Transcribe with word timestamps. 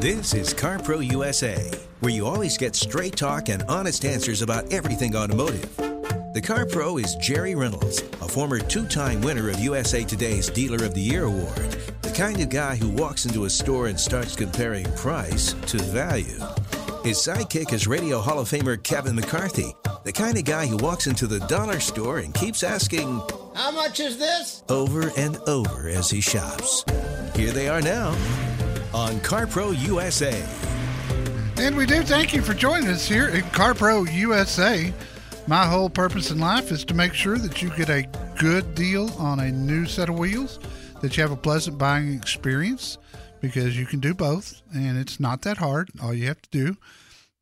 This 0.00 0.32
is 0.32 0.54
CarPro 0.54 1.06
USA, 1.12 1.70
where 2.00 2.10
you 2.10 2.26
always 2.26 2.56
get 2.56 2.74
straight 2.74 3.16
talk 3.16 3.50
and 3.50 3.62
honest 3.64 4.06
answers 4.06 4.40
about 4.40 4.72
everything 4.72 5.14
automotive. 5.14 5.76
The 6.32 6.40
Car 6.42 6.64
Pro 6.64 6.96
is 6.96 7.16
Jerry 7.16 7.54
Reynolds, 7.54 7.98
a 8.22 8.26
former 8.26 8.60
two 8.60 8.86
time 8.86 9.20
winner 9.20 9.50
of 9.50 9.60
USA 9.60 10.02
Today's 10.02 10.48
Dealer 10.48 10.86
of 10.86 10.94
the 10.94 11.02
Year 11.02 11.24
award, 11.24 11.76
the 12.00 12.14
kind 12.16 12.40
of 12.40 12.48
guy 12.48 12.76
who 12.76 12.88
walks 12.88 13.26
into 13.26 13.44
a 13.44 13.50
store 13.50 13.88
and 13.88 14.00
starts 14.00 14.34
comparing 14.34 14.90
price 14.94 15.52
to 15.66 15.76
value. 15.76 16.40
His 17.04 17.18
sidekick 17.18 17.74
is 17.74 17.86
Radio 17.86 18.20
Hall 18.20 18.38
of 18.38 18.48
Famer 18.48 18.82
Kevin 18.82 19.16
McCarthy, 19.16 19.74
the 20.04 20.12
kind 20.12 20.38
of 20.38 20.44
guy 20.44 20.66
who 20.66 20.78
walks 20.78 21.08
into 21.08 21.26
the 21.26 21.40
dollar 21.40 21.78
store 21.78 22.20
and 22.20 22.32
keeps 22.32 22.62
asking, 22.62 23.20
How 23.54 23.70
much 23.70 24.00
is 24.00 24.16
this? 24.16 24.64
over 24.70 25.12
and 25.18 25.36
over 25.46 25.90
as 25.90 26.08
he 26.08 26.22
shops. 26.22 26.86
Here 27.34 27.52
they 27.52 27.68
are 27.68 27.82
now 27.82 28.16
on 28.92 29.20
CarPro 29.20 29.78
USA. 29.86 30.44
And 31.56 31.76
we 31.76 31.86
do 31.86 32.02
thank 32.02 32.32
you 32.32 32.42
for 32.42 32.54
joining 32.54 32.88
us 32.88 33.06
here 33.06 33.28
at 33.28 33.44
CarPro 33.52 34.12
USA. 34.12 34.92
My 35.46 35.66
whole 35.66 35.90
purpose 35.90 36.30
in 36.30 36.38
life 36.38 36.70
is 36.70 36.84
to 36.86 36.94
make 36.94 37.14
sure 37.14 37.38
that 37.38 37.60
you 37.60 37.70
get 37.76 37.90
a 37.90 38.08
good 38.38 38.74
deal 38.74 39.10
on 39.18 39.40
a 39.40 39.50
new 39.50 39.86
set 39.86 40.08
of 40.08 40.18
wheels, 40.18 40.58
that 41.02 41.16
you 41.16 41.22
have 41.22 41.32
a 41.32 41.36
pleasant 41.36 41.78
buying 41.78 42.14
experience, 42.14 42.98
because 43.40 43.78
you 43.78 43.86
can 43.86 44.00
do 44.00 44.14
both, 44.14 44.62
and 44.74 44.98
it's 44.98 45.20
not 45.20 45.42
that 45.42 45.58
hard. 45.58 45.90
All 46.02 46.14
you 46.14 46.26
have 46.26 46.42
to 46.42 46.50
do 46.50 46.76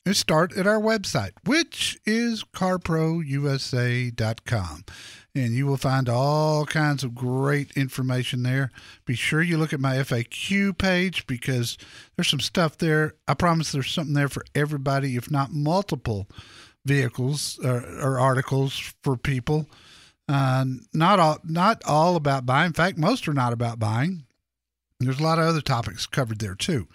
is 0.04 0.18
start 0.18 0.56
at 0.56 0.66
our 0.66 0.80
website, 0.80 1.32
which 1.44 1.98
is 2.06 2.44
carprousa.com. 2.44 4.84
And 5.38 5.54
you 5.54 5.66
will 5.66 5.76
find 5.76 6.08
all 6.08 6.66
kinds 6.66 7.04
of 7.04 7.14
great 7.14 7.70
information 7.76 8.42
there. 8.42 8.72
Be 9.04 9.14
sure 9.14 9.40
you 9.40 9.56
look 9.56 9.72
at 9.72 9.78
my 9.78 9.96
FAQ 9.96 10.76
page 10.76 11.26
because 11.28 11.78
there's 12.16 12.28
some 12.28 12.40
stuff 12.40 12.76
there. 12.78 13.14
I 13.28 13.34
promise 13.34 13.70
there's 13.70 13.92
something 13.92 14.14
there 14.14 14.28
for 14.28 14.44
everybody, 14.54 15.14
if 15.14 15.30
not 15.30 15.52
multiple 15.52 16.28
vehicles 16.84 17.58
or, 17.62 17.84
or 18.00 18.18
articles 18.18 18.92
for 19.02 19.16
people. 19.16 19.66
Uh, 20.28 20.64
not 20.92 21.20
all, 21.20 21.38
not 21.44 21.82
all 21.86 22.16
about 22.16 22.44
buying. 22.44 22.68
In 22.68 22.72
fact, 22.72 22.98
most 22.98 23.28
are 23.28 23.34
not 23.34 23.52
about 23.52 23.78
buying. 23.78 24.24
There's 24.98 25.20
a 25.20 25.24
lot 25.24 25.38
of 25.38 25.44
other 25.44 25.60
topics 25.60 26.06
covered 26.06 26.40
there 26.40 26.56
too 26.56 26.88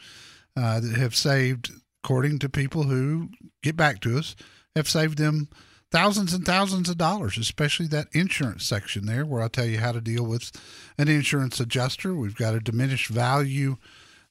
uh, 0.57 0.81
that 0.81 0.97
have 0.97 1.15
saved, 1.15 1.71
according 2.03 2.39
to 2.39 2.49
people 2.49 2.83
who 2.83 3.29
get 3.61 3.77
back 3.77 4.01
to 4.01 4.17
us, 4.17 4.35
have 4.75 4.89
saved 4.89 5.17
them 5.17 5.47
thousands 5.93 6.33
and 6.33 6.43
thousands 6.43 6.89
of 6.89 6.97
dollars, 6.97 7.37
especially 7.37 7.85
that 7.85 8.07
insurance 8.13 8.65
section 8.65 9.05
there, 9.05 9.27
where 9.27 9.43
I'll 9.43 9.49
tell 9.49 9.67
you 9.67 9.77
how 9.77 9.91
to 9.91 10.01
deal 10.01 10.25
with 10.25 10.51
an 10.97 11.07
insurance 11.07 11.59
adjuster. 11.59 12.15
We've 12.15 12.35
got 12.35 12.55
a 12.55 12.59
diminished 12.59 13.09
value 13.09 13.77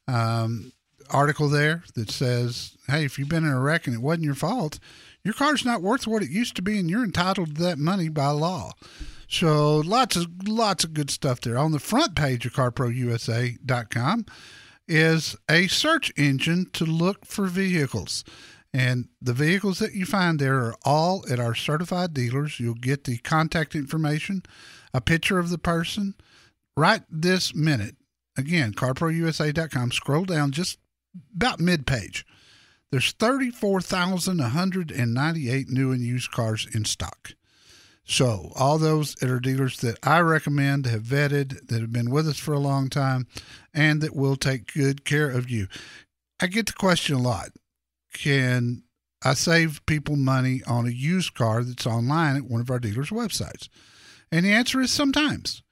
um, 0.09 0.73
article 1.09 1.49
there 1.49 1.85
that 1.95 2.11
says, 2.11 2.77
hey, 2.89 3.05
if 3.05 3.17
you've 3.17 3.29
been 3.29 3.45
in 3.45 3.53
a 3.53 3.61
wreck 3.61 3.87
and 3.87 3.95
it 3.95 4.03
wasn't 4.03 4.25
your 4.25 4.35
fault, 4.35 4.81
your 5.23 5.35
car's 5.35 5.65
not 5.65 5.83
worth 5.83 6.05
what 6.05 6.25
it 6.25 6.31
used 6.31 6.57
to 6.57 6.63
be, 6.63 6.81
and 6.81 6.91
you're 6.91 7.05
entitled 7.05 7.55
to 7.55 7.63
that 7.63 7.79
money 7.79 8.09
by 8.09 8.31
law. 8.31 8.73
So 9.29 9.79
lots 9.79 10.17
of 10.17 10.27
lots 10.49 10.83
of 10.83 10.95
good 10.95 11.11
stuff 11.11 11.41
there. 11.41 11.57
On 11.57 11.71
the 11.71 11.79
front 11.79 12.17
page 12.17 12.45
of 12.45 12.55
CarProUSA.com 12.55 14.27
is 14.89 15.37
a 15.49 15.69
search 15.69 16.13
engine 16.17 16.67
to 16.73 16.85
look 16.85 17.25
for 17.25 17.47
vehicles. 17.47 18.25
And 18.75 19.09
the 19.21 19.35
vehicles 19.35 19.81
that 19.81 19.95
you 19.95 20.07
find 20.07 20.39
there 20.39 20.61
are 20.61 20.75
all 20.85 21.25
at 21.31 21.39
our 21.39 21.55
certified 21.55 22.15
dealers. 22.15 22.59
You'll 22.59 22.73
get 22.75 23.05
the 23.05 23.19
contact 23.19 23.75
information, 23.75 24.43
a 24.95 25.01
picture 25.01 25.39
of 25.39 25.51
the 25.51 25.59
person 25.59 26.15
right 26.77 27.03
this 27.11 27.55
minute. 27.55 27.97
Again, 28.37 28.73
carprousa.com. 28.73 29.93
Scroll 29.93 30.25
down 30.25 30.51
just 30.53 30.79
about 31.35 31.61
mid 31.61 31.87
page. 31.87 32.27
There's 32.91 33.13
34,198 33.13 35.69
new 35.69 35.93
and 35.93 36.03
used 36.03 36.31
cars 36.31 36.67
in 36.73 36.87
stock. 36.87 37.33
So, 38.05 38.53
all 38.57 38.79
those 38.79 39.15
that 39.17 39.29
are 39.31 39.39
dealers 39.39 39.77
that 39.79 39.99
I 40.03 40.19
recommend, 40.21 40.87
have 40.87 41.03
vetted, 41.03 41.69
that 41.69 41.81
have 41.81 41.93
been 41.93 42.11
with 42.11 42.27
us 42.27 42.39
for 42.39 42.53
a 42.53 42.59
long 42.59 42.89
time, 42.89 43.29
and 43.73 44.03
that 44.03 44.17
will 44.17 44.37
take 44.37 44.75
good 44.75 45.05
care 45.05 45.31
of 45.31 45.49
you. 45.49 45.69
I 46.41 46.49
get 46.49 46.67
the 46.67 46.73
question 46.73 47.15
a 47.15 47.23
lot 47.23 47.51
Can 48.13 48.83
I 49.23 49.35
save 49.35 49.85
people 49.87 50.17
money 50.17 50.63
on 50.67 50.87
a 50.87 50.91
used 50.91 51.35
car 51.35 51.63
that's 51.63 51.87
online 51.87 52.37
at 52.37 52.45
one 52.45 52.61
of 52.61 52.71
our 52.71 52.79
dealers' 52.79 53.11
websites? 53.11 53.69
And 54.31 54.45
the 54.45 54.53
answer 54.53 54.81
is 54.81 54.91
sometimes, 54.91 55.63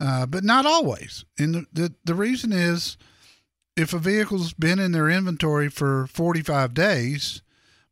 uh, 0.00 0.26
but 0.26 0.44
not 0.44 0.66
always. 0.66 1.24
And 1.38 1.54
the, 1.54 1.66
the, 1.72 1.94
the 2.04 2.14
reason 2.14 2.52
is 2.52 2.96
if 3.76 3.94
a 3.94 3.98
vehicle's 3.98 4.52
been 4.52 4.78
in 4.78 4.92
their 4.92 5.08
inventory 5.08 5.68
for 5.68 6.06
45 6.08 6.74
days, 6.74 7.42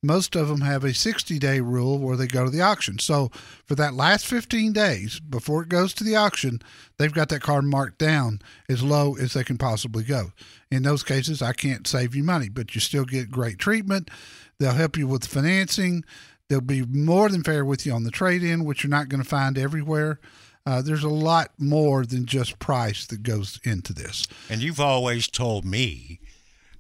most 0.07 0.37
of 0.37 0.49
them 0.49 0.61
have 0.61 0.85
a 0.85 0.95
60 0.95 1.39
day 1.39 1.61
rule 1.61 1.99
where 1.99 2.17
they 2.17 2.27
go 2.27 2.45
to 2.45 2.51
the 2.51 2.63
auction. 2.63 2.99
So 2.99 3.31
for 3.65 3.75
that 3.75 3.95
last 3.95 4.27
15 4.27 4.73
days 4.73 5.21
before 5.21 5.63
it 5.63 5.69
goes 5.69 5.93
to 5.95 6.05
the 6.05 6.17
auction, 6.17 6.61
they've 6.99 7.13
got 7.13 7.29
that 7.31 7.43
car 7.43 7.63
marked 7.63 7.99
down 7.99 8.41
as 8.69 8.83
low 8.83 9.17
as 9.17 9.33
they 9.33 9.45
can 9.45 9.59
possibly 9.59 10.05
go. 10.05 10.33
In 10.71 10.83
those 10.83 11.03
cases, 11.03 11.43
I 11.43 11.53
can't 11.53 11.87
save 11.87 12.15
you 12.15 12.25
money, 12.25 12.49
but 12.49 12.75
you 12.75 12.81
still 12.81 13.05
get 13.05 13.31
great 13.31 13.59
treatment. 13.59 14.11
They'll 14.59 14.73
help 14.73 14.97
you 14.97 15.07
with 15.07 15.27
financing. 15.27 16.05
They'll 16.49 16.61
be 16.61 16.85
more 16.85 17.29
than 17.29 17.43
fair 17.43 17.65
with 17.65 17.85
you 17.85 17.93
on 17.93 18.05
the 18.05 18.11
trade 18.11 18.43
in, 18.43 18.65
which 18.65 18.83
you're 18.85 18.91
not 18.91 19.09
going 19.09 19.23
to 19.23 19.29
find 19.29 19.59
everywhere. 19.59 20.21
Uh, 20.65 20.83
there's 20.83 21.05
a 21.05 21.09
lot 21.09 21.51
more 21.59 22.05
than 22.05 22.27
just 22.27 22.59
price 22.59 23.07
that 23.07 23.23
goes 23.23 23.61
into 23.63 23.93
this. 23.93 24.27
And 24.49 24.61
you've 24.61 24.81
always 24.81 25.29
told 25.29 25.65
me 25.65 26.19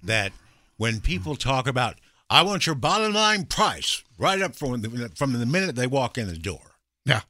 that 0.03 0.33
when 0.77 1.01
people 1.01 1.37
talk 1.37 1.67
about, 1.67 1.97
I 2.29 2.43
want 2.43 2.67
your 2.67 2.75
bottom 2.75 3.15
line 3.15 3.45
price 3.45 4.03
right 4.19 4.43
up 4.43 4.57
from 4.57 4.81
the, 4.81 5.11
from 5.15 5.33
the 5.33 5.47
minute 5.47 5.77
they 5.77 5.87
walk 5.87 6.19
in 6.19 6.27
the 6.27 6.39
door. 6.39 6.73
Yeah. 7.05 7.23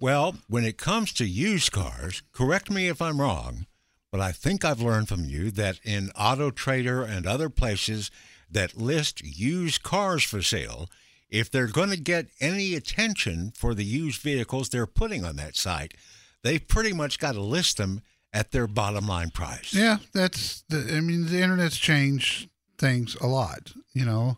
Well, 0.00 0.36
when 0.48 0.64
it 0.64 0.78
comes 0.78 1.12
to 1.14 1.26
used 1.26 1.72
cars, 1.72 2.22
correct 2.32 2.70
me 2.70 2.88
if 2.88 3.02
I'm 3.02 3.20
wrong, 3.20 3.66
but 4.10 4.20
I 4.20 4.32
think 4.32 4.64
I've 4.64 4.80
learned 4.80 5.08
from 5.08 5.24
you 5.24 5.50
that 5.52 5.80
in 5.84 6.10
Auto 6.18 6.50
Trader 6.50 7.02
and 7.02 7.26
other 7.26 7.48
places 7.48 8.10
that 8.50 8.76
list 8.76 9.22
used 9.22 9.82
cars 9.82 10.24
for 10.24 10.42
sale, 10.42 10.88
if 11.28 11.50
they're 11.50 11.66
going 11.66 11.90
to 11.90 12.00
get 12.00 12.26
any 12.40 12.74
attention 12.74 13.52
for 13.56 13.74
the 13.74 13.84
used 13.84 14.20
vehicles 14.20 14.68
they're 14.68 14.86
putting 14.86 15.24
on 15.24 15.36
that 15.36 15.56
site, 15.56 15.94
they've 16.42 16.66
pretty 16.66 16.92
much 16.92 17.18
got 17.18 17.32
to 17.32 17.40
list 17.40 17.76
them 17.76 18.02
at 18.32 18.50
their 18.50 18.66
bottom 18.66 19.06
line 19.06 19.30
price. 19.30 19.72
Yeah, 19.74 19.98
that's 20.12 20.64
the. 20.68 20.94
I 20.96 21.00
mean, 21.00 21.26
the 21.26 21.40
internet's 21.42 21.78
changed 21.78 22.48
things 22.82 23.16
a 23.20 23.26
lot, 23.26 23.72
you 23.94 24.04
know, 24.04 24.36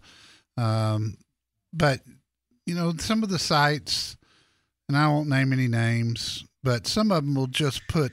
um, 0.56 1.16
but 1.72 2.00
you 2.66 2.74
know, 2.74 2.92
some 2.98 3.22
of 3.24 3.28
the 3.30 3.38
sites, 3.38 4.16
and 4.88 4.96
I 4.96 5.08
won't 5.08 5.28
name 5.28 5.52
any 5.52 5.66
names, 5.68 6.44
but 6.62 6.86
some 6.86 7.10
of 7.10 7.24
them 7.24 7.34
will 7.34 7.46
just 7.48 7.82
put 7.88 8.12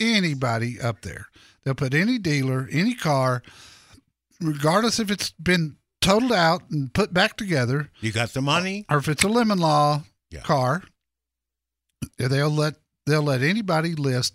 anybody 0.00 0.80
up 0.80 1.02
there. 1.02 1.26
They'll 1.64 1.74
put 1.74 1.92
any 1.94 2.18
dealer, 2.18 2.68
any 2.72 2.94
car, 2.94 3.42
regardless 4.40 4.98
if 4.98 5.10
it's 5.10 5.30
been 5.32 5.76
totaled 6.00 6.32
out 6.32 6.62
and 6.70 6.92
put 6.94 7.12
back 7.12 7.36
together. 7.36 7.90
You 8.00 8.12
got 8.12 8.30
the 8.30 8.40
money, 8.42 8.86
or 8.88 8.98
if 8.98 9.08
it's 9.08 9.24
a 9.24 9.28
lemon 9.28 9.58
law 9.58 10.02
Yeah. 10.30 10.40
car, 10.42 10.82
they'll 12.16 12.50
let 12.50 12.74
they'll 13.06 13.22
let 13.22 13.42
anybody 13.42 13.94
list 13.94 14.34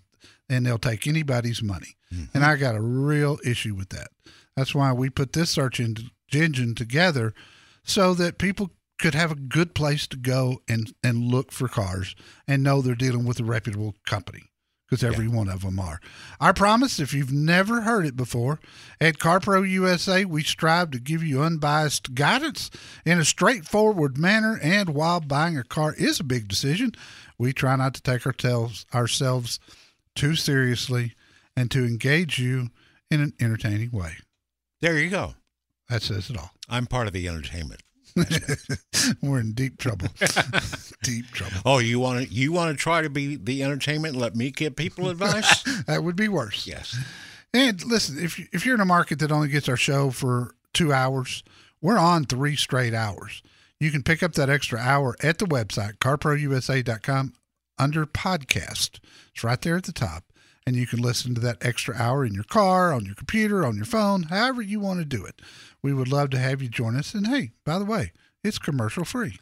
and 0.49 0.65
they'll 0.65 0.77
take 0.77 1.07
anybody's 1.07 1.61
money. 1.63 1.95
And 2.35 2.43
I 2.43 2.57
got 2.57 2.75
a 2.75 2.81
real 2.81 3.39
issue 3.43 3.73
with 3.73 3.89
that. 3.89 4.09
That's 4.55 4.75
why 4.75 4.91
we 4.93 5.09
put 5.09 5.33
this 5.33 5.49
search 5.49 5.79
engine 5.79 6.75
together 6.75 7.33
so 7.83 8.13
that 8.13 8.37
people 8.37 8.71
could 8.99 9.15
have 9.15 9.31
a 9.31 9.35
good 9.35 9.73
place 9.75 10.07
to 10.07 10.17
go 10.17 10.61
and, 10.67 10.93
and 11.03 11.31
look 11.31 11.51
for 11.51 11.67
cars 11.67 12.15
and 12.47 12.63
know 12.63 12.81
they're 12.81 12.95
dealing 12.95 13.25
with 13.25 13.39
a 13.39 13.43
reputable 13.43 13.95
company 14.05 14.43
because 14.93 15.03
every 15.03 15.27
one 15.27 15.49
of 15.49 15.61
them 15.61 15.79
are. 15.79 15.99
I 16.39 16.51
promise 16.51 16.99
if 16.99 17.13
you've 17.13 17.31
never 17.31 17.81
heard 17.81 18.05
it 18.05 18.15
before, 18.15 18.59
at 19.01 19.17
CarPro 19.17 19.67
USA, 19.67 20.23
we 20.23 20.43
strive 20.43 20.91
to 20.91 20.99
give 20.99 21.23
you 21.23 21.41
unbiased 21.41 22.13
guidance 22.13 22.69
in 23.03 23.17
a 23.17 23.25
straightforward 23.25 24.19
manner. 24.19 24.59
And 24.61 24.89
while 24.89 25.19
buying 25.19 25.57
a 25.57 25.63
car 25.63 25.95
is 25.97 26.19
a 26.19 26.23
big 26.23 26.47
decision, 26.47 26.91
we 27.39 27.53
try 27.53 27.75
not 27.75 27.95
to 27.95 28.03
take 28.03 28.27
ourselves, 28.27 28.85
ourselves 28.93 29.59
too 30.15 30.35
seriously 30.35 31.15
and 31.57 31.71
to 31.71 31.83
engage 31.85 32.37
you 32.37 32.69
in 33.09 33.19
an 33.19 33.33
entertaining 33.39 33.89
way. 33.91 34.17
There 34.83 34.97
you 34.99 35.09
go. 35.09 35.33
That 35.87 36.01
says 36.01 36.29
it 36.29 36.37
all. 36.37 36.51
I'm 36.67 36.87
part 36.87 37.07
of 37.07 37.13
the 37.13 37.25
entertainment. 37.29 37.81
We're 39.23 39.39
in 39.39 39.53
deep 39.53 39.77
trouble. 39.77 40.07
deep 41.03 41.27
trouble. 41.31 41.55
Oh, 41.65 41.77
you 41.79 41.99
want 42.01 42.27
to 42.27 42.33
you 42.33 42.51
want 42.51 42.77
to 42.77 42.81
try 42.81 43.01
to 43.01 43.09
be 43.09 43.37
the 43.37 43.63
entertainment? 43.63 44.15
And 44.15 44.21
let 44.21 44.35
me 44.35 44.51
give 44.51 44.75
people 44.75 45.07
advice. 45.09 45.63
That 45.87 46.03
would 46.03 46.17
be 46.17 46.27
worse. 46.27 46.67
yes. 46.67 46.97
And 47.53 47.81
listen, 47.85 48.21
if 48.21 48.37
you- 48.37 48.47
if 48.51 48.65
you're 48.65 48.75
in 48.75 48.81
a 48.81 48.85
market 48.85 49.19
that 49.19 49.31
only 49.31 49.47
gets 49.47 49.69
our 49.69 49.77
show 49.77 50.11
for 50.11 50.53
two 50.73 50.91
hours, 50.91 51.43
we're 51.81 51.97
on 51.97 52.25
three 52.25 52.57
straight 52.57 52.93
hours. 52.93 53.41
You 53.79 53.89
can 53.89 54.03
pick 54.03 54.21
up 54.21 54.33
that 54.33 54.49
extra 54.49 54.79
hour 54.79 55.15
at 55.23 55.37
the 55.37 55.45
website 55.45 55.97
carprousa.com 55.99 57.33
under 57.79 58.05
podcast. 58.05 58.99
It's 59.33 59.45
right 59.45 59.61
there 59.61 59.77
at 59.77 59.83
the 59.85 59.93
top, 59.93 60.25
and 60.65 60.75
you 60.75 60.87
can 60.87 61.01
listen 61.01 61.35
to 61.35 61.41
that 61.41 61.63
extra 61.65 61.95
hour 61.95 62.25
in 62.25 62.33
your 62.33 62.43
car, 62.43 62.93
on 62.93 63.05
your 63.05 63.15
computer, 63.15 63.65
on 63.65 63.75
your 63.75 63.85
phone, 63.85 64.23
however 64.23 64.61
you 64.61 64.79
want 64.79 64.99
to 64.99 65.05
do 65.05 65.25
it. 65.25 65.41
We 65.81 65.93
would 65.93 66.07
love 66.07 66.29
to 66.31 66.39
have 66.39 66.61
you 66.61 66.69
join 66.69 66.95
us. 66.95 67.13
And 67.13 67.27
hey, 67.27 67.51
by 67.65 67.79
the 67.79 67.85
way, 67.85 68.11
it's 68.43 68.59
commercial 68.59 69.05
free. 69.05 69.37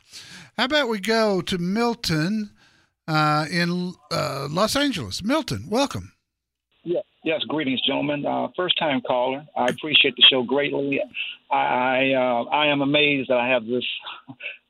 How 0.57 0.65
about 0.65 0.89
we 0.89 0.99
go 0.99 1.41
to 1.41 1.57
Milton 1.57 2.51
uh, 3.07 3.45
in 3.51 3.93
uh, 4.11 4.47
Los 4.49 4.75
Angeles? 4.75 5.23
Milton, 5.23 5.65
welcome. 5.69 6.13
Yes, 7.23 7.41
greetings, 7.47 7.79
gentlemen. 7.85 8.25
Uh, 8.25 8.47
first 8.55 8.77
time 8.79 8.99
caller. 9.01 9.45
I 9.55 9.67
appreciate 9.67 10.15
the 10.15 10.23
show 10.23 10.41
greatly. 10.41 10.99
I 11.51 11.55
I, 11.55 12.13
uh, 12.13 12.43
I 12.45 12.67
am 12.67 12.81
amazed 12.81 13.29
that 13.29 13.37
I 13.37 13.47
have 13.49 13.65
this 13.67 13.83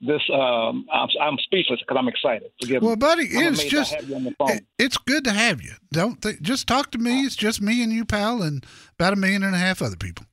this. 0.01 0.21
Um, 0.33 0.85
I'm, 0.91 1.07
I'm 1.21 1.37
speechless 1.43 1.79
because 1.79 1.95
I'm 1.97 2.09
excited. 2.09 2.51
Forgive 2.59 2.83
Well, 2.83 2.97
buddy, 2.97 3.29
I'm 3.37 3.53
it's 3.53 3.63
just 3.65 3.93
I 3.93 3.97
have 3.97 4.09
you 4.09 4.15
on 4.15 4.23
the 4.25 4.31
phone. 4.37 4.49
it- 4.51 4.65
it's 4.77 4.97
good 4.97 5.23
to 5.25 5.31
have 5.31 5.61
you. 5.61 5.71
Don't 5.93 6.21
th- 6.21 6.41
just 6.41 6.67
talk 6.67 6.91
to 6.91 6.97
me. 6.97 7.21
It's 7.21 7.35
just 7.37 7.61
me 7.61 7.83
and 7.83 7.93
you, 7.93 8.03
pal, 8.03 8.41
and 8.41 8.65
about 8.99 9.13
a 9.13 9.15
million 9.15 9.43
and 9.43 9.55
a 9.55 9.59
half 9.59 9.81
other 9.81 9.95
people. 9.95 10.25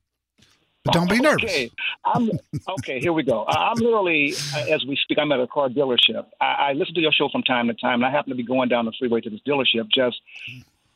But 0.83 0.93
don't 0.95 1.09
be 1.09 1.19
nervous. 1.21 1.43
Okay, 1.43 1.71
I'm 2.03 2.31
okay. 2.79 2.99
Here 2.99 3.13
we 3.13 3.23
go. 3.23 3.45
I'm 3.47 3.77
literally, 3.77 4.33
uh, 4.55 4.65
as 4.73 4.83
we 4.85 4.97
speak, 5.03 5.19
I'm 5.19 5.31
at 5.31 5.39
a 5.39 5.47
car 5.47 5.69
dealership. 5.69 6.25
I, 6.41 6.45
I 6.45 6.73
listen 6.73 6.95
to 6.95 7.01
your 7.01 7.11
show 7.13 7.29
from 7.29 7.43
time 7.43 7.67
to 7.67 7.73
time, 7.75 7.95
and 8.01 8.05
I 8.05 8.11
happen 8.11 8.31
to 8.31 8.35
be 8.35 8.43
going 8.43 8.67
down 8.67 8.85
the 8.85 8.93
freeway 8.99 9.21
to 9.21 9.29
this 9.29 9.39
dealership, 9.47 9.87
just 9.93 10.19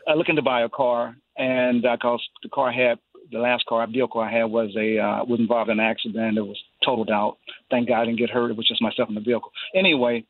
uh, 0.07 0.15
looking 0.15 0.35
to 0.35 0.41
buy 0.41 0.61
a 0.63 0.69
car, 0.69 1.15
and 1.37 1.81
because 1.81 2.21
the 2.41 2.49
car 2.49 2.71
had 2.71 2.99
the 3.31 3.39
last 3.39 3.65
car, 3.65 3.85
vehicle 3.87 4.21
I 4.21 4.31
had 4.31 4.45
was 4.45 4.75
a 4.77 4.99
uh, 4.99 5.23
was 5.25 5.39
involved 5.39 5.69
in 5.69 5.79
an 5.79 5.85
accident. 5.85 6.37
It 6.37 6.41
was 6.41 6.61
totaled 6.85 7.09
out. 7.09 7.37
Thank 7.69 7.87
God 7.87 8.01
I 8.01 8.05
didn't 8.05 8.19
get 8.19 8.29
hurt. 8.29 8.51
It 8.51 8.57
was 8.57 8.67
just 8.67 8.81
myself 8.81 9.09
in 9.09 9.15
the 9.15 9.21
vehicle. 9.21 9.51
Anyway, 9.75 10.25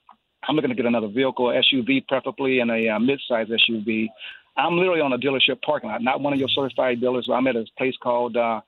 I'm 0.48 0.56
looking 0.56 0.70
to 0.70 0.76
get 0.76 0.86
another 0.86 1.08
vehicle, 1.08 1.48
SUV 1.48 2.08
preferably, 2.08 2.60
and 2.60 2.72
a 2.72 2.90
uh, 2.90 3.00
mid-size 3.00 3.48
SUV. 3.48 4.08
I'm 4.56 4.78
literally 4.78 5.02
on 5.02 5.14
a 5.14 5.18
dealership 5.18 5.62
parking 5.62 5.90
lot, 5.90 6.02
not 6.02 6.22
one 6.22 6.34
of 6.34 6.40
your 6.40 6.50
certified 6.50 7.02
dealers. 7.02 7.26
But 7.28 7.34
I'm 7.34 7.48
at 7.48 7.56
a 7.56 7.66
place 7.78 7.96
called. 8.02 8.38
Uh, 8.38 8.62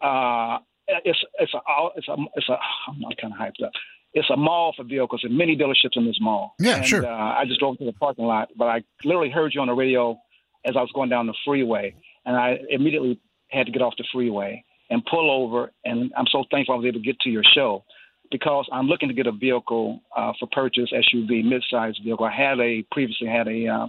uh, 0.00 0.58
it's 0.86 1.18
it's 1.38 1.54
a 1.54 1.60
it's 1.96 2.08
a 2.08 2.16
it's 2.34 2.48
a 2.48 2.58
I'm 2.88 3.00
not 3.00 3.16
kind 3.16 3.32
of 3.32 3.38
hyped 3.38 3.64
up. 3.64 3.72
It's 4.12 4.30
a 4.30 4.36
mall 4.36 4.72
for 4.76 4.84
vehicles 4.84 5.22
and 5.24 5.36
many 5.36 5.56
dealerships 5.56 5.96
in 5.96 6.04
this 6.04 6.18
mall. 6.20 6.54
Yeah, 6.60 6.76
and, 6.76 6.86
sure. 6.86 7.04
Uh, 7.04 7.34
I 7.40 7.44
just 7.46 7.58
drove 7.58 7.78
to 7.78 7.84
the 7.84 7.92
parking 7.92 8.26
lot, 8.26 8.50
but 8.56 8.66
I 8.66 8.84
literally 9.02 9.30
heard 9.30 9.54
you 9.54 9.60
on 9.60 9.66
the 9.66 9.74
radio 9.74 10.16
as 10.64 10.76
I 10.76 10.80
was 10.80 10.90
going 10.94 11.10
down 11.10 11.26
the 11.26 11.34
freeway, 11.44 11.94
and 12.24 12.36
I 12.36 12.58
immediately 12.70 13.20
had 13.48 13.66
to 13.66 13.72
get 13.72 13.82
off 13.82 13.94
the 13.96 14.04
freeway 14.12 14.64
and 14.90 15.04
pull 15.04 15.30
over. 15.30 15.72
And 15.84 16.12
I'm 16.16 16.26
so 16.30 16.44
thankful 16.50 16.74
I 16.74 16.78
was 16.78 16.86
able 16.86 17.00
to 17.00 17.04
get 17.04 17.20
to 17.20 17.30
your 17.30 17.44
show 17.54 17.84
because 18.30 18.68
I'm 18.72 18.86
looking 18.86 19.08
to 19.08 19.14
get 19.14 19.26
a 19.26 19.32
vehicle 19.32 20.00
uh, 20.16 20.32
for 20.38 20.48
purchase, 20.52 20.90
SUV, 20.92 21.44
mid-sized 21.44 22.00
vehicle. 22.02 22.26
I 22.26 22.34
had 22.34 22.58
a 22.60 22.82
previously 22.90 23.28
had 23.28 23.48
a 23.48 23.66
uh, 23.66 23.86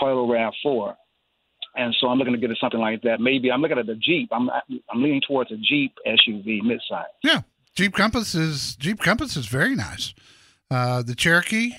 Toyota 0.00 0.52
Rav4, 0.64 0.94
and 1.76 1.94
so 2.00 2.08
I'm 2.08 2.18
looking 2.18 2.34
to 2.34 2.38
get 2.38 2.50
something 2.60 2.80
like 2.80 3.02
that. 3.02 3.20
Maybe 3.20 3.50
I'm 3.50 3.60
looking 3.60 3.78
at 3.78 3.88
a 3.88 3.96
Jeep. 3.96 4.28
I'm 4.32 4.50
I'm 4.50 5.02
leaning 5.02 5.22
towards 5.26 5.52
a 5.52 5.56
Jeep 5.56 5.94
SUV, 6.06 6.62
mid-size. 6.62 7.04
Yeah, 7.22 7.42
Jeep 7.74 7.94
Compass 7.94 8.34
is 8.34 8.76
Jeep 8.76 9.00
Compass 9.00 9.36
is 9.36 9.46
very 9.46 9.74
nice. 9.74 10.14
Uh, 10.70 11.02
the 11.02 11.14
Cherokee, 11.14 11.72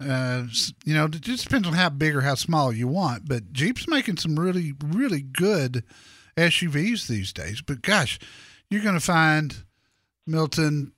uh, 0.00 0.44
you 0.84 0.94
know, 0.94 1.06
it 1.06 1.20
just 1.20 1.44
depends 1.44 1.66
on 1.66 1.74
how 1.74 1.88
big 1.88 2.14
or 2.14 2.20
how 2.20 2.34
small 2.34 2.72
you 2.72 2.88
want. 2.88 3.28
But 3.28 3.52
Jeep's 3.52 3.88
making 3.88 4.18
some 4.18 4.38
really 4.38 4.74
really 4.84 5.22
good 5.22 5.84
SUVs 6.36 7.06
these 7.06 7.32
days. 7.32 7.62
But 7.62 7.82
gosh, 7.82 8.18
you're 8.70 8.82
going 8.82 8.94
to 8.94 9.00
find 9.00 9.64
Milton. 10.26 10.92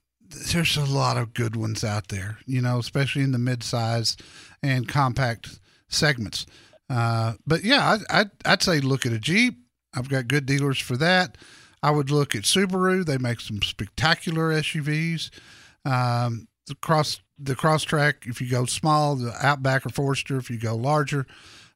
There's 0.51 0.77
a 0.77 0.85
lot 0.85 1.17
of 1.17 1.33
good 1.33 1.55
ones 1.55 1.83
out 1.83 2.09
there, 2.09 2.37
you 2.45 2.61
know, 2.61 2.77
especially 2.77 3.23
in 3.23 3.31
the 3.31 3.39
mid-size 3.39 4.15
and 4.61 4.87
compact 4.87 5.59
segments. 5.87 6.45
Uh, 6.89 7.33
but 7.47 7.63
yeah, 7.63 7.97
I, 8.09 8.19
I'd, 8.19 8.31
I'd 8.45 8.63
say 8.63 8.79
look 8.79 9.05
at 9.05 9.13
a 9.13 9.19
Jeep. 9.19 9.55
I've 9.95 10.09
got 10.09 10.27
good 10.27 10.45
dealers 10.45 10.79
for 10.79 10.97
that. 10.97 11.37
I 11.81 11.91
would 11.91 12.11
look 12.11 12.35
at 12.35 12.43
Subaru. 12.43 13.05
They 13.05 13.17
make 13.17 13.39
some 13.39 13.61
spectacular 13.61 14.51
SUVs. 14.51 15.29
Um, 15.85 16.47
the 16.69 16.75
cross 16.75 17.19
the 17.39 17.55
Crosstrek, 17.55 18.27
if 18.27 18.41
you 18.41 18.49
go 18.49 18.65
small, 18.65 19.15
the 19.15 19.33
Outback 19.41 19.85
or 19.85 19.89
Forester, 19.89 20.37
if 20.37 20.49
you 20.49 20.57
go 20.57 20.75
larger. 20.75 21.25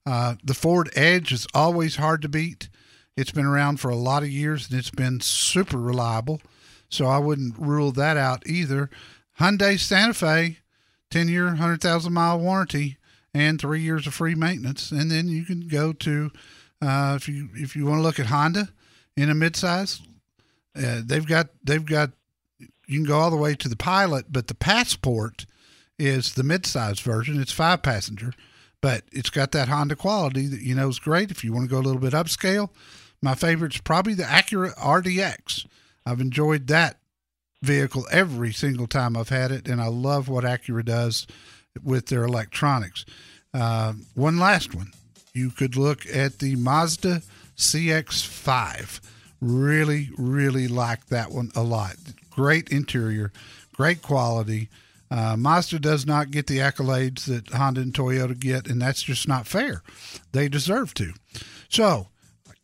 Uh, 0.06 0.36
the 0.44 0.54
Ford 0.54 0.90
Edge 0.95 1.31
is 1.31 1.48
always 1.54 1.95
hard 1.95 2.22
to 2.24 2.30
beat. 2.30 2.69
It's 3.16 3.31
been 3.31 3.45
around 3.45 3.80
for 3.80 3.90
a 3.90 3.95
lot 3.95 4.24
of 4.24 4.30
years 4.30 4.69
and 4.69 4.78
it's 4.78 4.92
been 4.92 5.22
super 5.22 5.78
reliable. 5.78 6.42
So 6.90 7.06
I 7.06 7.18
wouldn't 7.18 7.57
rule 7.57 7.92
that 7.94 8.18
out 8.18 8.44
either. 8.45 8.90
Hyundai 9.40 9.80
Santa 9.80 10.13
Fe, 10.13 10.57
10 11.12 11.28
year, 11.28 11.46
100,000 11.46 12.12
mile 12.12 12.39
warranty 12.39 12.98
and 13.34 13.60
three 13.60 13.81
years 13.81 14.06
of 14.06 14.13
free 14.13 14.36
maintenance. 14.36 14.92
And 14.92 15.10
then 15.10 15.28
you 15.28 15.46
can 15.46 15.68
go 15.68 15.94
to, 15.94 16.31
uh, 16.81 17.13
if 17.16 17.29
you, 17.29 17.50
if 17.53 17.75
you 17.75 17.86
want 17.86 18.00
to 18.00 18.03
look 18.03 18.20
at 18.20 18.27
Honda 18.27 18.70
in 19.15 19.29
a 19.29 19.34
midsize, 19.34 20.01
uh, 20.75 21.01
they've 21.06 21.25
got, 21.25 21.50
they've 21.63 21.86
got, 21.86 22.12
you 22.88 23.00
can 23.00 23.08
go 23.08 23.20
all 23.20 23.32
the 23.32 23.38
way 23.38 23.56
to 23.56 23.70
the 23.70 23.75
pilot, 23.75 24.25
but 24.30 24.48
the 24.48 24.56
passport 24.56 25.46
is 25.98 26.34
the 26.34 26.44
midsize 26.44 27.02
version. 27.02 27.42
It's 27.42 27.52
five 27.52 27.82
passenger, 27.82 28.34
but 28.82 29.04
it's 29.12 29.30
got 29.30 29.52
that 29.54 29.70
Honda 29.70 29.96
quality 29.96 30.48
that 30.48 30.62
you 30.62 30.75
know 30.75 30.90
is 30.90 31.00
great. 31.00 31.32
If 31.32 31.44
you 31.44 31.54
want 31.54 31.66
to 31.66 31.74
go 31.74 31.80
a 31.80 31.86
little 31.86 32.02
bit 32.02 32.13
upscale, 32.13 32.70
my 33.22 33.36
favorite's 33.36 33.80
probably 33.80 34.13
the 34.13 34.24
Acura 34.24 34.75
RDX. 34.75 35.66
I've 36.06 36.20
enjoyed 36.20 36.68
that 36.68 37.00
vehicle 37.62 38.06
every 38.12 38.52
single 38.52 38.88
time 38.88 39.16
I've 39.16 39.30
had 39.30 39.52
it, 39.52 39.68
and 39.68 39.82
I 39.82 39.88
love 39.88 40.28
what 40.28 40.44
Acura 40.44 40.84
does 40.84 41.25
with 41.82 42.08
their 42.08 42.24
electronics. 42.24 43.06
Uh, 43.54 43.94
one 44.16 44.38
last 44.38 44.75
one. 44.75 44.92
You 45.34 45.50
could 45.50 45.75
look 45.75 46.06
at 46.13 46.40
the 46.40 46.56
Mazda 46.58 47.22
CX5. 47.58 49.00
Really, 49.42 50.10
really 50.18 50.68
like 50.68 51.08
that 51.08 51.32
one 51.32 51.52
a 51.56 51.63
lot. 51.63 51.96
Great 52.36 52.70
interior, 52.70 53.32
great 53.74 54.02
quality. 54.02 54.70
Uh, 55.12 55.36
Mazda 55.38 55.78
does 55.80 56.08
not 56.08 56.32
get 56.32 56.48
the 56.48 56.58
accolades 56.58 57.25
that 57.25 57.50
Honda 57.50 57.82
and 57.82 57.94
Toyota 57.94 58.40
get, 58.40 58.68
and 58.68 58.82
that's 58.82 59.04
just 59.04 59.28
not 59.28 59.46
fair. 59.46 59.84
They 60.32 60.50
deserve 60.50 60.96
to. 60.96 61.13
So, 61.70 62.08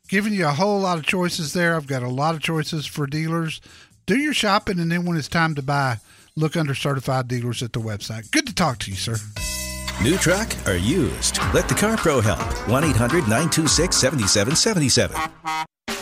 giving 0.08 0.34
you 0.34 0.48
a 0.48 0.52
whole 0.52 0.80
lot 0.80 0.98
of 0.98 1.06
choices 1.06 1.54
there. 1.54 1.76
I've 1.76 1.86
got 1.86 2.02
a 2.02 2.10
lot 2.10 2.34
of 2.34 2.42
choices 2.42 2.88
for 2.88 3.06
dealers. 3.06 3.62
Do 4.08 4.18
your 4.18 4.34
shopping, 4.34 4.80
and 4.80 4.92
then 4.92 5.06
when 5.06 5.18
it's 5.18 5.28
time 5.28 5.54
to 5.56 5.62
buy, 5.62 5.98
look 6.36 6.58
under 6.58 6.74
certified 6.74 7.28
dealers 7.28 7.62
at 7.62 7.74
the 7.74 7.80
website. 7.80 8.32
Good 8.32 8.48
to 8.48 8.56
talk 8.56 8.80
to 8.80 8.90
you, 8.90 8.98
sir. 8.98 9.18
New 10.02 10.18
truck 10.18 10.52
or 10.68 10.74
used? 10.76 11.38
Let 11.54 11.70
the 11.70 11.76
Car 11.76 11.98
Pro 11.98 12.22
help. 12.22 12.42
1 12.68 12.84
800 12.84 13.28
926 13.28 13.96
7777. 13.96 15.99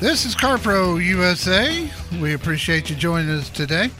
This 0.00 0.24
is 0.24 0.36
CarPro 0.36 1.04
USA. 1.04 1.90
We 2.20 2.32
appreciate 2.32 2.88
you 2.88 2.94
joining 2.94 3.30
us 3.30 3.50
today. 3.50 3.90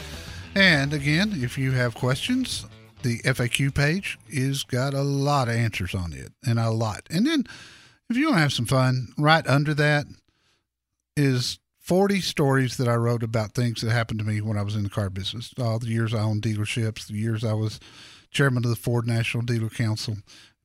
And 0.55 0.93
again, 0.95 1.33
if 1.35 1.59
you 1.59 1.73
have 1.73 1.97
questions, 1.97 2.67
the 3.03 3.19
FAQ 3.23 3.75
page 3.75 4.17
is 4.29 4.63
got 4.63 4.95
a 4.95 5.03
lot 5.03 5.49
of 5.49 5.57
answers 5.57 5.97
on 5.97 6.13
it, 6.13 6.33
and 6.47 6.61
a 6.61 6.71
lot. 6.71 7.09
And 7.11 7.27
then 7.27 7.47
if 8.09 8.17
you 8.17 8.27
want 8.27 8.37
to 8.37 8.43
have 8.43 8.53
some 8.53 8.67
fun, 8.67 9.09
right 9.19 9.45
under 9.49 9.75
that 9.75 10.07
is 11.17 11.59
40 11.81 12.21
stories 12.21 12.77
that 12.77 12.87
I 12.87 12.95
wrote 12.95 13.25
about 13.25 13.55
things 13.55 13.81
that 13.81 13.91
happened 13.91 14.21
to 14.21 14.25
me 14.25 14.41
when 14.41 14.57
I 14.57 14.63
was 14.63 14.77
in 14.77 14.85
the 14.85 14.91
car 14.91 15.11
business. 15.11 15.53
All 15.59 15.81
the 15.81 15.89
years 15.89 16.15
I 16.15 16.21
owned 16.21 16.43
dealerships, 16.43 17.09
the 17.09 17.15
years 17.15 17.43
I 17.43 17.55
was 17.55 17.81
chairman 18.31 18.65
of 18.65 18.71
the 18.71 18.77
Ford 18.77 19.09
National 19.09 19.43
Dealer 19.43 19.69
Council, 19.69 20.19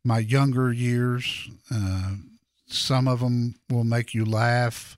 my 0.05 0.19
younger 0.19 0.71
years. 0.71 1.49
Uh, 1.73 2.17
some 2.67 3.07
of 3.07 3.19
them 3.19 3.55
will 3.67 3.83
make 3.83 4.13
you 4.13 4.25
laugh, 4.25 4.95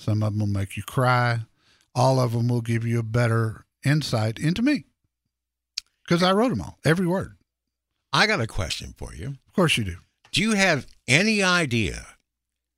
some 0.00 0.22
of 0.22 0.32
them 0.32 0.40
will 0.40 0.60
make 0.60 0.76
you 0.78 0.82
cry. 0.82 1.40
All 1.94 2.18
of 2.18 2.32
them 2.32 2.48
will 2.48 2.62
give 2.62 2.86
you 2.86 2.98
a 2.98 3.02
better 3.04 3.66
insight 3.84 4.38
into 4.38 4.62
me 4.62 4.84
because 6.02 6.22
I 6.22 6.32
wrote 6.32 6.48
them 6.48 6.62
all, 6.62 6.78
every 6.84 7.06
word. 7.06 7.36
I 8.12 8.26
got 8.26 8.40
a 8.40 8.46
question 8.46 8.94
for 8.96 9.14
you. 9.14 9.34
Of 9.46 9.52
course, 9.54 9.76
you 9.76 9.84
do. 9.84 9.96
Do 10.32 10.40
you 10.40 10.52
have 10.52 10.86
any 11.06 11.42
idea 11.42 12.06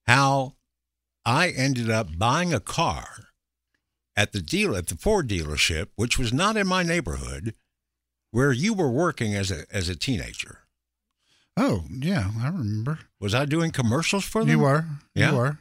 how 0.06 0.54
I 1.24 1.50
ended 1.50 1.90
up 1.90 2.18
buying 2.18 2.52
a 2.52 2.60
car 2.60 3.06
at 4.16 4.32
the 4.32 4.40
deal 4.42 4.74
at 4.74 4.88
the 4.88 4.96
Ford 4.96 5.28
dealership, 5.28 5.88
which 5.94 6.18
was 6.18 6.32
not 6.32 6.56
in 6.56 6.66
my 6.66 6.82
neighborhood, 6.82 7.54
where 8.32 8.52
you 8.52 8.74
were 8.74 8.90
working 8.90 9.34
as 9.34 9.50
a 9.50 9.64
as 9.70 9.88
a 9.88 9.96
teenager? 9.96 10.58
Oh, 11.56 11.84
yeah, 11.88 12.30
I 12.40 12.48
remember. 12.48 12.98
Was 13.20 13.34
I 13.34 13.44
doing 13.44 13.70
commercials 13.70 14.24
for 14.24 14.40
them? 14.40 14.48
You 14.48 14.58
were. 14.58 14.86
Yeah. 15.14 15.30
You 15.30 15.36
were. 15.36 15.58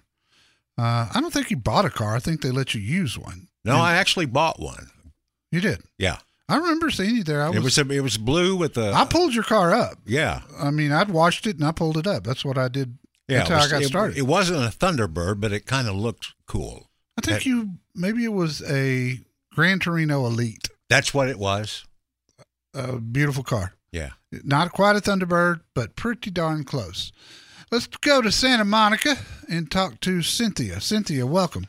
Uh, 0.78 1.10
I 1.14 1.20
don't 1.22 1.34
think 1.34 1.52
you 1.52 1.58
bought 1.58 1.86
a 1.86 1.90
car. 1.90 2.16
I 2.16 2.20
think 2.20 2.42
they 2.42 2.52
let 2.52 2.74
you 2.74 2.82
use 2.82 3.18
one. 3.18 3.48
No, 3.64 3.76
I 3.78 3.94
actually 3.94 4.26
bought 4.26 4.60
one. 4.60 4.90
You 5.52 5.62
did. 5.62 5.84
Yeah, 5.98 6.18
I 6.50 6.58
remember 6.58 6.90
seeing 6.90 7.16
you 7.18 7.24
there. 7.24 7.44
I 7.44 7.50
was. 7.50 7.58
it 7.58 7.64
was 7.64 7.78
a, 7.78 7.90
it 7.92 8.00
was 8.02 8.18
blue 8.18 8.56
with 8.56 8.74
the 8.76 8.92
I 8.94 9.06
pulled 9.06 9.34
your 9.34 9.44
car 9.44 9.74
up. 9.74 9.98
yeah 10.06 10.42
I 10.60 10.72
mean, 10.72 10.92
I'd 10.92 11.10
washed 11.10 11.46
it 11.46 11.58
and 11.58 11.66
I 11.66 11.72
pulled 11.72 11.98
it 11.98 12.08
up. 12.08 12.24
That's 12.24 12.44
what 12.46 12.58
I 12.58 12.68
did. 12.70 12.98
yeah. 13.28 13.40
That's 13.40 13.50
how 13.50 13.56
was- 13.58 13.66
I 13.68 13.70
got 13.72 13.82
it- 13.84 13.88
started. 13.88 14.18
It 14.18 14.28
wasn't 14.28 14.64
a 14.64 14.76
Thunderbird, 14.76 15.40
but 15.42 15.52
it 15.52 15.66
kind 15.66 15.88
of 15.88 15.96
looked 15.96 16.34
cool. 16.48 16.90
I 17.18 17.22
think 17.22 17.40
that- 17.40 17.46
you 17.46 17.72
maybe 17.94 18.24
it 18.24 18.34
was 18.34 18.62
a 18.64 19.20
Gran 19.54 19.80
Torino 19.80 20.26
Elite. 20.26 20.70
That's 20.90 21.14
what 21.14 21.28
it 21.30 21.38
was. 21.38 21.86
A 22.74 22.98
beautiful 22.98 23.44
car. 23.44 23.74
Yeah. 23.92 24.12
Not 24.32 24.72
quite 24.72 24.96
a 24.96 25.00
Thunderbird, 25.02 25.60
but 25.76 25.98
pretty 25.98 26.32
darn 26.32 26.64
close. 26.64 27.12
Let's 27.72 27.88
go 27.88 28.22
to 28.22 28.34
Santa 28.34 28.66
Monica 28.66 29.16
and 29.50 29.72
talk 29.72 30.02
to 30.02 30.22
Cynthia. 30.22 30.82
Cynthia, 30.82 31.26
welcome. 31.26 31.68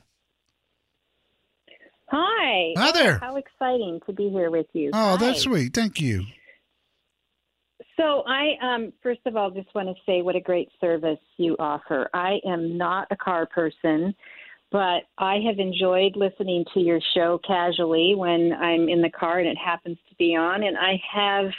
Hi. 2.09 2.75
Hi 2.77 2.91
there. 2.91 3.19
How 3.19 3.37
exciting 3.37 4.01
to 4.07 4.13
be 4.13 4.29
here 4.29 4.51
with 4.51 4.67
you. 4.73 4.91
Oh, 4.93 5.17
that's 5.17 5.43
sweet. 5.43 5.73
Thank 5.73 6.01
you. 6.01 6.25
So 7.97 8.25
I 8.27 8.55
um 8.61 8.93
first 9.01 9.21
of 9.27 9.37
all 9.37 9.53
just 9.53 9.73
want 9.77 9.91
to 9.91 9.95
say 10.05 10.23
what 10.23 10.35
a 10.35 10.41
great 10.41 10.71
service 10.81 11.21
you 11.37 11.55
offer. 11.61 12.11
I 12.13 12.41
am 12.45 12.77
not 12.77 13.07
a 13.13 13.17
car 13.17 13.47
person, 13.47 14.13
but 14.73 15.05
I 15.19 15.37
have 15.47 15.61
enjoyed 15.61 16.17
listening 16.17 16.65
to 16.75 16.81
your 16.81 16.99
show 17.15 17.39
casually 17.47 18.15
when 18.17 18.53
I'm 18.55 18.89
in 18.89 19.03
the 19.03 19.11
car 19.11 19.39
and 19.39 19.47
it 19.47 19.57
happens 19.57 19.99
to 20.09 20.17
be 20.17 20.35
on 20.35 20.65
and 20.65 20.77
I 20.77 21.01
have 21.15 21.53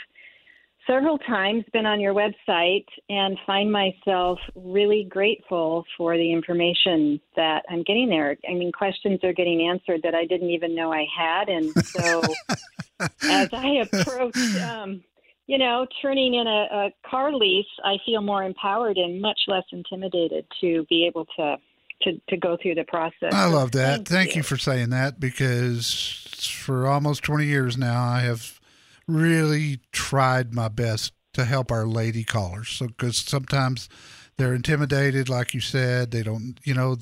several 0.86 1.18
times 1.18 1.64
been 1.72 1.86
on 1.86 2.00
your 2.00 2.14
website 2.14 2.86
and 3.08 3.38
find 3.46 3.70
myself 3.70 4.38
really 4.54 5.06
grateful 5.08 5.84
for 5.96 6.16
the 6.16 6.32
information 6.32 7.20
that 7.36 7.62
I'm 7.68 7.82
getting 7.82 8.08
there. 8.08 8.36
I 8.48 8.54
mean, 8.54 8.72
questions 8.72 9.20
are 9.22 9.32
getting 9.32 9.68
answered 9.68 10.02
that 10.02 10.14
I 10.14 10.26
didn't 10.26 10.50
even 10.50 10.74
know 10.74 10.92
I 10.92 11.06
had. 11.16 11.48
And 11.48 11.72
so 11.86 12.22
as 13.22 13.48
I 13.52 13.86
approach, 13.90 14.36
um, 14.56 15.02
you 15.46 15.58
know, 15.58 15.86
turning 16.00 16.34
in 16.34 16.46
a, 16.46 16.68
a 16.72 16.90
car 17.08 17.32
lease, 17.32 17.66
I 17.84 17.96
feel 18.04 18.22
more 18.22 18.44
empowered 18.44 18.96
and 18.96 19.20
much 19.20 19.40
less 19.46 19.64
intimidated 19.72 20.46
to 20.60 20.84
be 20.88 21.06
able 21.06 21.26
to. 21.36 21.56
To, 22.02 22.20
to 22.28 22.36
go 22.36 22.58
through 22.60 22.74
the 22.74 22.84
process. 22.84 23.32
I 23.32 23.46
love 23.46 23.70
that. 23.72 23.94
Thank, 23.94 24.08
Thank 24.08 24.36
you 24.36 24.42
for 24.42 24.58
saying 24.58 24.90
that 24.90 25.20
because 25.20 26.50
for 26.50 26.86
almost 26.86 27.22
20 27.22 27.46
years 27.46 27.78
now, 27.78 28.04
I 28.04 28.20
have 28.20 28.60
really 29.06 29.80
tried 29.92 30.54
my 30.54 30.68
best 30.68 31.12
to 31.34 31.44
help 31.44 31.70
our 31.72 31.86
lady 31.86 32.24
callers. 32.24 32.68
So, 32.68 32.86
because 32.86 33.16
sometimes 33.18 33.88
they're 34.36 34.54
intimidated, 34.54 35.28
like 35.28 35.54
you 35.54 35.60
said, 35.60 36.10
they 36.10 36.22
don't, 36.22 36.58
you 36.64 36.74
know, 36.74 36.96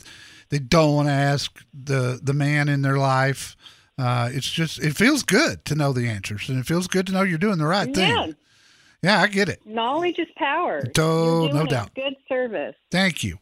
they 0.50 0.58
don't 0.58 0.94
want 0.94 1.08
to 1.08 1.12
ask 1.12 1.62
the 1.72 2.20
the 2.22 2.32
man 2.34 2.68
in 2.68 2.82
their 2.82 2.98
life. 2.98 3.56
Uh, 3.98 4.30
it's 4.32 4.50
just, 4.50 4.82
it 4.82 4.96
feels 4.96 5.22
good 5.22 5.64
to 5.66 5.74
know 5.74 5.92
the 5.92 6.08
answers, 6.08 6.48
and 6.48 6.58
it 6.58 6.66
feels 6.66 6.86
good 6.88 7.06
to 7.06 7.12
know 7.12 7.22
you're 7.22 7.38
doing 7.38 7.58
the 7.58 7.66
right 7.66 7.94
thing. 7.94 8.08
Yeah, 8.10 8.26
Yeah, 9.02 9.20
I 9.22 9.26
get 9.28 9.48
it. 9.50 9.64
knowledge 9.66 10.18
is 10.18 10.28
power. 10.36 10.80
Oh, 10.98 11.42
doing 11.48 11.54
no 11.54 11.66
doubt. 11.66 11.94
Good 11.94 12.16
service. 12.28 12.74
Thank 12.90 13.22
you. 13.22 13.38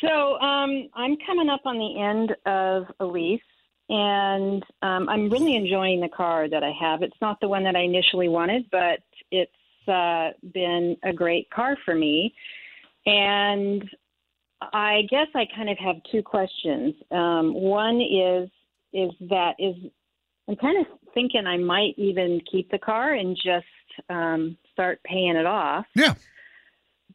So 0.00 0.38
um, 0.38 0.88
I'm 0.94 1.16
coming 1.26 1.48
up 1.48 1.60
on 1.64 1.78
the 1.78 2.00
end 2.00 2.34
of 2.46 2.86
a 3.00 3.04
lease, 3.04 3.40
and 3.92 4.64
um, 4.80 5.06
I'm 5.10 5.28
really 5.28 5.54
enjoying 5.54 6.00
the 6.00 6.08
car 6.08 6.48
that 6.48 6.64
I 6.64 6.72
have. 6.80 7.02
It's 7.02 7.16
not 7.20 7.38
the 7.40 7.48
one 7.48 7.62
that 7.64 7.76
I 7.76 7.80
initially 7.80 8.26
wanted, 8.26 8.64
but 8.72 9.00
it's 9.30 9.52
uh, 9.86 10.30
been 10.54 10.96
a 11.04 11.12
great 11.12 11.50
car 11.50 11.76
for 11.84 11.94
me. 11.94 12.34
And 13.04 13.84
I 14.72 15.02
guess 15.10 15.26
I 15.34 15.44
kind 15.54 15.68
of 15.68 15.76
have 15.76 15.96
two 16.10 16.22
questions. 16.22 16.94
Um, 17.10 17.52
one 17.52 18.00
is 18.00 18.48
is 18.94 19.10
that 19.28 19.56
is 19.58 19.74
I'm 20.48 20.56
kind 20.56 20.78
of 20.80 20.86
thinking 21.12 21.46
I 21.46 21.58
might 21.58 21.94
even 21.98 22.40
keep 22.50 22.70
the 22.70 22.78
car 22.78 23.12
and 23.12 23.36
just 23.36 23.66
um, 24.08 24.56
start 24.72 25.00
paying 25.04 25.36
it 25.36 25.46
off. 25.46 25.84
Yeah. 25.94 26.14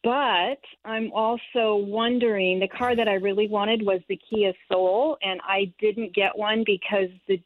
But 0.04 0.60
I'm 0.84 1.10
also 1.12 1.76
wondering 1.76 2.60
the 2.60 2.68
car 2.68 2.94
that 2.94 3.08
I 3.08 3.14
really 3.14 3.48
wanted 3.48 3.82
was 3.82 4.00
the 4.08 4.18
Kia 4.30 4.52
Soul, 4.70 5.16
and 5.22 5.40
I 5.46 5.72
didn't 5.80 6.14
get 6.14 6.36
one 6.36 6.62
because 6.66 7.08
the 7.26 7.40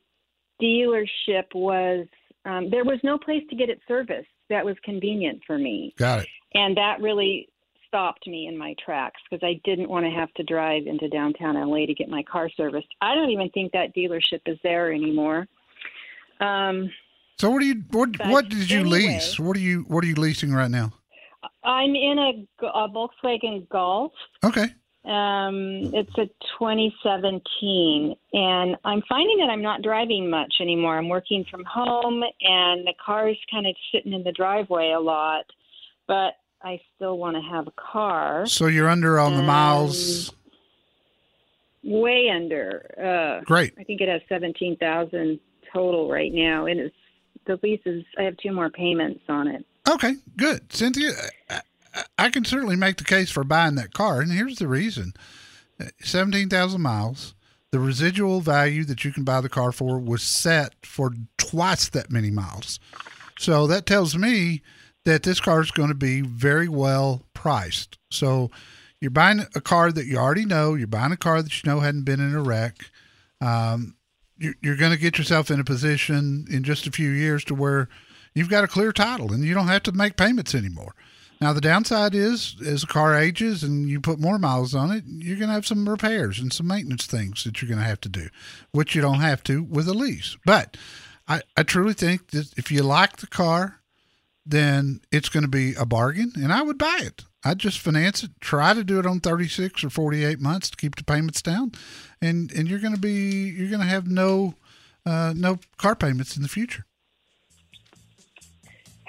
dealership 0.60 1.54
was 1.54 2.06
um, 2.44 2.70
there 2.70 2.84
was 2.84 2.98
no 3.04 3.18
place 3.18 3.42
to 3.50 3.56
get 3.56 3.68
it 3.68 3.80
serviced 3.86 4.28
that 4.50 4.64
was 4.64 4.76
convenient 4.84 5.40
for 5.46 5.58
me, 5.58 5.94
Got 5.96 6.20
it. 6.20 6.28
and 6.54 6.76
that 6.76 7.00
really 7.00 7.48
stopped 7.86 8.26
me 8.26 8.48
in 8.48 8.56
my 8.58 8.74
tracks 8.84 9.20
because 9.30 9.44
I 9.46 9.60
didn't 9.64 9.88
want 9.88 10.04
to 10.06 10.10
have 10.10 10.32
to 10.34 10.42
drive 10.42 10.86
into 10.86 11.08
downtown 11.08 11.54
LA 11.54 11.86
to 11.86 11.94
get 11.94 12.08
my 12.08 12.22
car 12.22 12.48
serviced. 12.56 12.88
I 13.00 13.14
don't 13.14 13.30
even 13.30 13.48
think 13.50 13.72
that 13.72 13.94
dealership 13.94 14.40
is 14.46 14.58
there 14.62 14.92
anymore. 14.92 15.46
Um, 16.40 16.90
So, 17.38 17.50
what 17.50 17.60
do 17.60 17.66
you 17.66 17.82
what 17.90 18.10
what 18.26 18.48
did 18.48 18.70
you 18.70 18.80
anyway. 18.80 18.98
lease? 19.14 19.38
What 19.38 19.56
are 19.56 19.60
you 19.60 19.82
what 19.88 20.02
are 20.04 20.06
you 20.08 20.14
leasing 20.16 20.52
right 20.52 20.70
now? 20.70 20.92
I'm 21.64 21.94
in 21.94 22.18
a, 22.18 22.66
a 22.66 22.88
Volkswagen 22.88 23.68
Golf. 23.68 24.12
Okay. 24.44 24.66
Um, 25.04 25.90
it's 25.92 26.16
a 26.16 26.26
2017, 26.58 28.14
and 28.34 28.76
I'm 28.84 29.02
finding 29.08 29.38
that 29.38 29.50
I'm 29.50 29.62
not 29.62 29.82
driving 29.82 30.30
much 30.30 30.54
anymore. 30.60 30.96
I'm 30.96 31.08
working 31.08 31.44
from 31.50 31.64
home, 31.64 32.22
and 32.40 32.86
the 32.86 32.94
car's 33.04 33.38
kind 33.50 33.66
of 33.66 33.74
sitting 33.92 34.12
in 34.12 34.22
the 34.22 34.30
driveway 34.30 34.92
a 34.92 35.00
lot. 35.00 35.44
But 36.06 36.34
I 36.62 36.80
still 36.94 37.18
want 37.18 37.36
to 37.36 37.42
have 37.42 37.66
a 37.66 37.72
car. 37.72 38.46
So 38.46 38.66
you're 38.68 38.88
under 38.88 39.18
on 39.18 39.36
the 39.36 39.42
miles. 39.42 40.32
Way 41.82 42.30
under. 42.32 42.94
Uh, 42.96 43.44
Great. 43.44 43.74
I 43.76 43.82
think 43.82 44.00
it 44.00 44.08
has 44.08 44.20
17,000 44.28 45.40
total 45.72 46.08
right 46.08 46.32
now, 46.32 46.66
and 46.66 46.78
it's 46.78 46.94
the 47.46 47.58
lease 47.64 47.80
is. 47.86 48.04
I 48.16 48.22
have 48.22 48.36
two 48.36 48.52
more 48.52 48.70
payments 48.70 49.22
on 49.28 49.48
it. 49.48 49.66
Okay, 49.88 50.14
good. 50.36 50.72
Cynthia, 50.72 51.12
I, 52.18 52.30
can 52.30 52.44
certainly 52.44 52.76
make 52.76 52.98
the 52.98 53.04
case 53.04 53.30
for 53.30 53.42
buying 53.42 53.74
that 53.74 53.92
car, 53.92 54.20
and 54.20 54.30
here's 54.30 54.58
the 54.58 54.68
reason: 54.68 55.12
seventeen 56.00 56.48
thousand 56.48 56.82
miles. 56.82 57.34
The 57.72 57.80
residual 57.80 58.40
value 58.40 58.84
that 58.84 59.04
you 59.04 59.12
can 59.12 59.24
buy 59.24 59.40
the 59.40 59.48
car 59.48 59.72
for 59.72 59.98
was 59.98 60.22
set 60.22 60.74
for 60.84 61.12
twice 61.38 61.88
that 61.88 62.10
many 62.10 62.30
miles. 62.30 62.78
So 63.38 63.66
that 63.66 63.86
tells 63.86 64.16
me 64.16 64.62
that 65.04 65.22
this 65.22 65.40
car 65.40 65.62
is 65.62 65.70
going 65.70 65.88
to 65.88 65.94
be 65.94 66.20
very 66.20 66.68
well 66.68 67.22
priced. 67.34 67.98
So 68.10 68.50
you're 69.00 69.10
buying 69.10 69.46
a 69.54 69.60
car 69.60 69.90
that 69.90 70.06
you 70.06 70.16
already 70.18 70.44
know. 70.44 70.74
You're 70.74 70.86
buying 70.86 71.12
a 71.12 71.16
car 71.16 71.42
that 71.42 71.62
you 71.64 71.68
know 71.68 71.80
hadn't 71.80 72.04
been 72.04 72.20
in 72.20 72.34
a 72.34 72.42
wreck. 72.42 72.76
Um, 73.40 73.96
you're 74.38 74.76
going 74.76 74.92
to 74.92 74.98
get 74.98 75.18
yourself 75.18 75.50
in 75.50 75.60
a 75.60 75.64
position 75.64 76.46
in 76.50 76.64
just 76.64 76.86
a 76.86 76.92
few 76.92 77.10
years 77.10 77.44
to 77.44 77.54
where 77.54 77.88
you've 78.34 78.48
got 78.48 78.64
a 78.64 78.68
clear 78.68 78.92
title 78.92 79.32
and 79.32 79.44
you 79.44 79.54
don't 79.54 79.68
have 79.68 79.82
to 79.84 79.92
make 79.92 80.16
payments 80.16 80.54
anymore. 80.54 80.94
Now 81.40 81.52
the 81.52 81.60
downside 81.60 82.14
is 82.14 82.54
as 82.64 82.82
the 82.82 82.86
car 82.86 83.16
ages 83.16 83.64
and 83.64 83.88
you 83.88 84.00
put 84.00 84.20
more 84.20 84.38
miles 84.38 84.76
on 84.76 84.92
it, 84.92 85.02
you're 85.06 85.36
going 85.36 85.48
to 85.48 85.54
have 85.54 85.66
some 85.66 85.88
repairs 85.88 86.38
and 86.38 86.52
some 86.52 86.68
maintenance 86.68 87.06
things 87.06 87.42
that 87.42 87.60
you're 87.60 87.68
going 87.68 87.80
to 87.80 87.88
have 87.88 88.00
to 88.02 88.08
do, 88.08 88.28
which 88.70 88.94
you 88.94 89.02
don't 89.02 89.20
have 89.20 89.42
to 89.44 89.62
with 89.62 89.88
a 89.88 89.94
lease. 89.94 90.36
But 90.46 90.76
I, 91.26 91.42
I 91.56 91.64
truly 91.64 91.94
think 91.94 92.28
that 92.30 92.56
if 92.56 92.70
you 92.70 92.84
like 92.84 93.16
the 93.16 93.26
car, 93.26 93.80
then 94.46 95.00
it's 95.10 95.28
going 95.28 95.42
to 95.42 95.48
be 95.48 95.74
a 95.74 95.84
bargain 95.84 96.32
and 96.36 96.52
I 96.52 96.62
would 96.62 96.78
buy 96.78 96.98
it. 97.00 97.24
I'd 97.44 97.58
just 97.58 97.80
finance 97.80 98.22
it, 98.22 98.30
try 98.40 98.72
to 98.72 98.84
do 98.84 99.00
it 99.00 99.06
on 99.06 99.18
36 99.18 99.82
or 99.82 99.90
48 99.90 100.40
months 100.40 100.70
to 100.70 100.76
keep 100.76 100.94
the 100.94 101.02
payments 101.02 101.42
down. 101.42 101.72
And, 102.20 102.52
and 102.52 102.68
you're 102.68 102.78
going 102.78 102.94
to 102.94 103.00
be, 103.00 103.48
you're 103.48 103.68
going 103.68 103.80
to 103.80 103.86
have 103.86 104.06
no, 104.06 104.54
uh, 105.04 105.34
no 105.36 105.58
car 105.76 105.96
payments 105.96 106.36
in 106.36 106.42
the 106.42 106.48
future. 106.48 106.86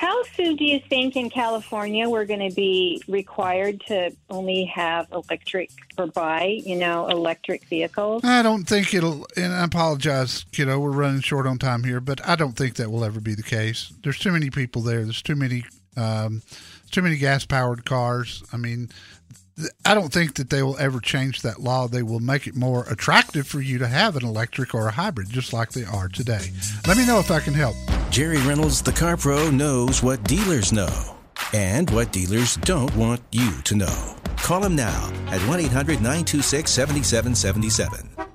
How 0.03 0.21
soon 0.35 0.57
do 0.57 0.65
you 0.65 0.81
think 0.89 1.15
in 1.15 1.29
California 1.29 2.09
we're 2.09 2.25
going 2.25 2.49
to 2.49 2.53
be 2.53 3.01
required 3.07 3.81
to 3.87 4.11
only 4.29 4.65
have 4.65 5.07
electric 5.13 5.71
or 5.97 6.07
buy, 6.07 6.59
you 6.65 6.75
know, 6.75 7.07
electric 7.07 7.63
vehicles? 7.67 8.21
I 8.25 8.41
don't 8.41 8.65
think 8.65 8.93
it'll, 8.93 9.25
and 9.37 9.53
I 9.53 9.63
apologize, 9.63 10.43
kiddo, 10.51 10.77
we're 10.77 10.91
running 10.91 11.21
short 11.21 11.47
on 11.47 11.57
time 11.57 11.85
here, 11.85 12.01
but 12.01 12.19
I 12.27 12.35
don't 12.35 12.51
think 12.51 12.75
that 12.75 12.91
will 12.91 13.05
ever 13.05 13.21
be 13.21 13.33
the 13.33 13.43
case. 13.43 13.93
There's 14.03 14.19
too 14.19 14.33
many 14.33 14.49
people 14.49 14.81
there. 14.81 15.05
There's 15.05 15.21
too 15.21 15.37
many, 15.37 15.63
um, 15.95 16.41
too 16.91 17.01
many 17.01 17.15
gas 17.15 17.45
powered 17.45 17.85
cars. 17.85 18.43
I 18.51 18.57
mean, 18.57 18.89
I 19.85 19.93
don't 19.93 20.11
think 20.11 20.35
that 20.35 20.49
they 20.49 20.63
will 20.63 20.77
ever 20.77 20.99
change 20.99 21.41
that 21.41 21.59
law. 21.59 21.87
They 21.87 22.03
will 22.03 22.19
make 22.19 22.47
it 22.47 22.55
more 22.55 22.85
attractive 22.89 23.47
for 23.47 23.61
you 23.61 23.77
to 23.79 23.87
have 23.87 24.15
an 24.15 24.25
electric 24.25 24.73
or 24.73 24.87
a 24.87 24.91
hybrid, 24.91 25.29
just 25.29 25.53
like 25.53 25.71
they 25.71 25.83
are 25.83 26.07
today. 26.07 26.51
Let 26.87 26.97
me 26.97 27.05
know 27.05 27.19
if 27.19 27.29
I 27.29 27.39
can 27.39 27.53
help. 27.53 27.75
Jerry 28.09 28.41
Reynolds, 28.41 28.81
the 28.81 28.91
car 28.91 29.17
pro, 29.17 29.49
knows 29.51 30.01
what 30.01 30.23
dealers 30.23 30.73
know 30.73 31.15
and 31.53 31.89
what 31.91 32.11
dealers 32.11 32.55
don't 32.57 32.95
want 32.95 33.21
you 33.31 33.61
to 33.61 33.75
know. 33.75 34.15
Call 34.37 34.63
him 34.63 34.75
now 34.75 35.11
at 35.27 35.41
1 35.47 35.59
800 35.59 35.95
926 36.01 36.69
7777. 36.69 38.32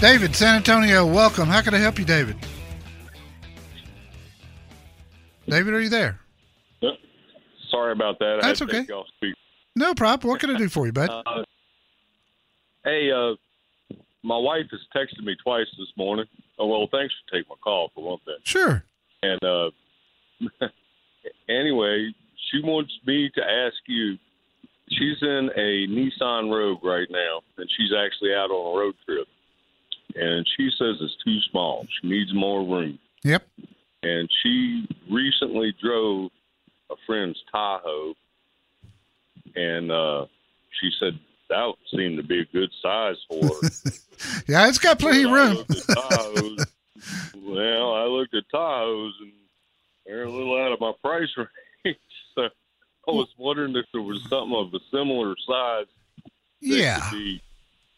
David, 0.00 0.34
San 0.34 0.56
Antonio, 0.56 1.04
welcome. 1.04 1.46
How 1.46 1.60
can 1.60 1.74
I 1.74 1.78
help 1.78 1.98
you, 1.98 2.06
David? 2.06 2.34
David, 5.46 5.74
are 5.74 5.80
you 5.80 5.90
there? 5.90 6.18
Yep. 6.80 6.92
Sorry 7.70 7.92
about 7.92 8.18
that. 8.20 8.38
That's 8.40 8.62
okay. 8.62 8.78
take 8.78 8.88
you 8.88 8.94
off 8.94 9.06
speaker. 9.18 9.36
No 9.76 9.92
problem. 9.92 10.30
What 10.30 10.40
can 10.40 10.56
I 10.56 10.58
do 10.58 10.70
for 10.70 10.86
you, 10.86 10.92
bud? 10.92 11.10
Uh, 11.10 11.42
hey, 12.82 13.10
uh, 13.12 13.34
my 14.22 14.38
wife 14.38 14.64
has 14.70 14.80
texted 14.96 15.22
me 15.22 15.36
twice 15.42 15.66
this 15.78 15.92
morning. 15.98 16.24
Oh, 16.58 16.66
well, 16.66 16.88
thanks 16.90 17.12
for 17.12 17.36
taking 17.36 17.50
my 17.50 17.56
call 17.62 17.90
for 17.94 18.02
one 18.02 18.18
thing. 18.24 18.38
Sure. 18.44 18.82
And 19.22 19.44
uh, 19.44 19.70
anyway, 21.50 22.10
she 22.50 22.62
wants 22.62 22.92
me 23.06 23.30
to 23.34 23.42
ask 23.42 23.76
you. 23.86 24.16
She's 24.92 25.18
in 25.20 25.50
a 25.56 25.86
Nissan 25.88 26.50
Rogue 26.50 26.82
right 26.82 27.06
now, 27.10 27.42
and 27.58 27.68
she's 27.76 27.90
actually 27.92 28.34
out 28.34 28.50
on 28.50 28.76
a 28.76 28.80
road 28.80 28.94
trip. 29.04 29.28
And 30.16 30.46
she 30.56 30.70
says 30.78 30.96
it's 31.00 31.16
too 31.24 31.38
small. 31.50 31.86
She 32.00 32.08
needs 32.08 32.32
more 32.34 32.60
room. 32.66 32.98
Yep. 33.24 33.42
And 34.02 34.28
she 34.42 34.86
recently 35.10 35.74
drove 35.82 36.30
a 36.90 36.94
friend's 37.06 37.38
Tahoe, 37.52 38.14
and 39.54 39.90
uh, 39.92 40.26
she 40.80 40.90
said 40.98 41.18
that 41.48 41.72
seemed 41.94 42.16
to 42.16 42.22
be 42.22 42.40
a 42.40 42.44
good 42.46 42.70
size 42.82 43.16
for 43.28 43.44
her. 43.44 43.68
Yeah, 44.46 44.68
it's 44.68 44.76
got 44.76 44.98
plenty 44.98 45.22
of 45.24 45.30
room. 45.30 45.56
Tahoes, 45.64 46.66
well, 47.42 47.94
I 47.94 48.04
looked 48.04 48.34
at 48.34 48.44
Tahoes 48.52 49.12
and 49.22 49.32
they're 50.04 50.24
a 50.24 50.30
little 50.30 50.58
out 50.62 50.72
of 50.72 50.80
my 50.80 50.92
price 51.02 51.28
range. 51.84 51.96
So 52.34 52.42
I 52.42 53.10
was 53.10 53.28
wondering 53.38 53.74
if 53.76 53.86
there 53.94 54.02
was 54.02 54.20
something 54.28 54.54
of 54.54 54.74
a 54.74 54.78
similar 54.90 55.34
size 55.48 55.86
Yeah. 56.60 57.00
could 57.08 57.16
be, 57.16 57.42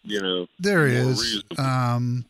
you 0.02 0.20
know, 0.20 0.46
There 0.58 0.86
is. 0.86 1.42
Um, 1.58 2.26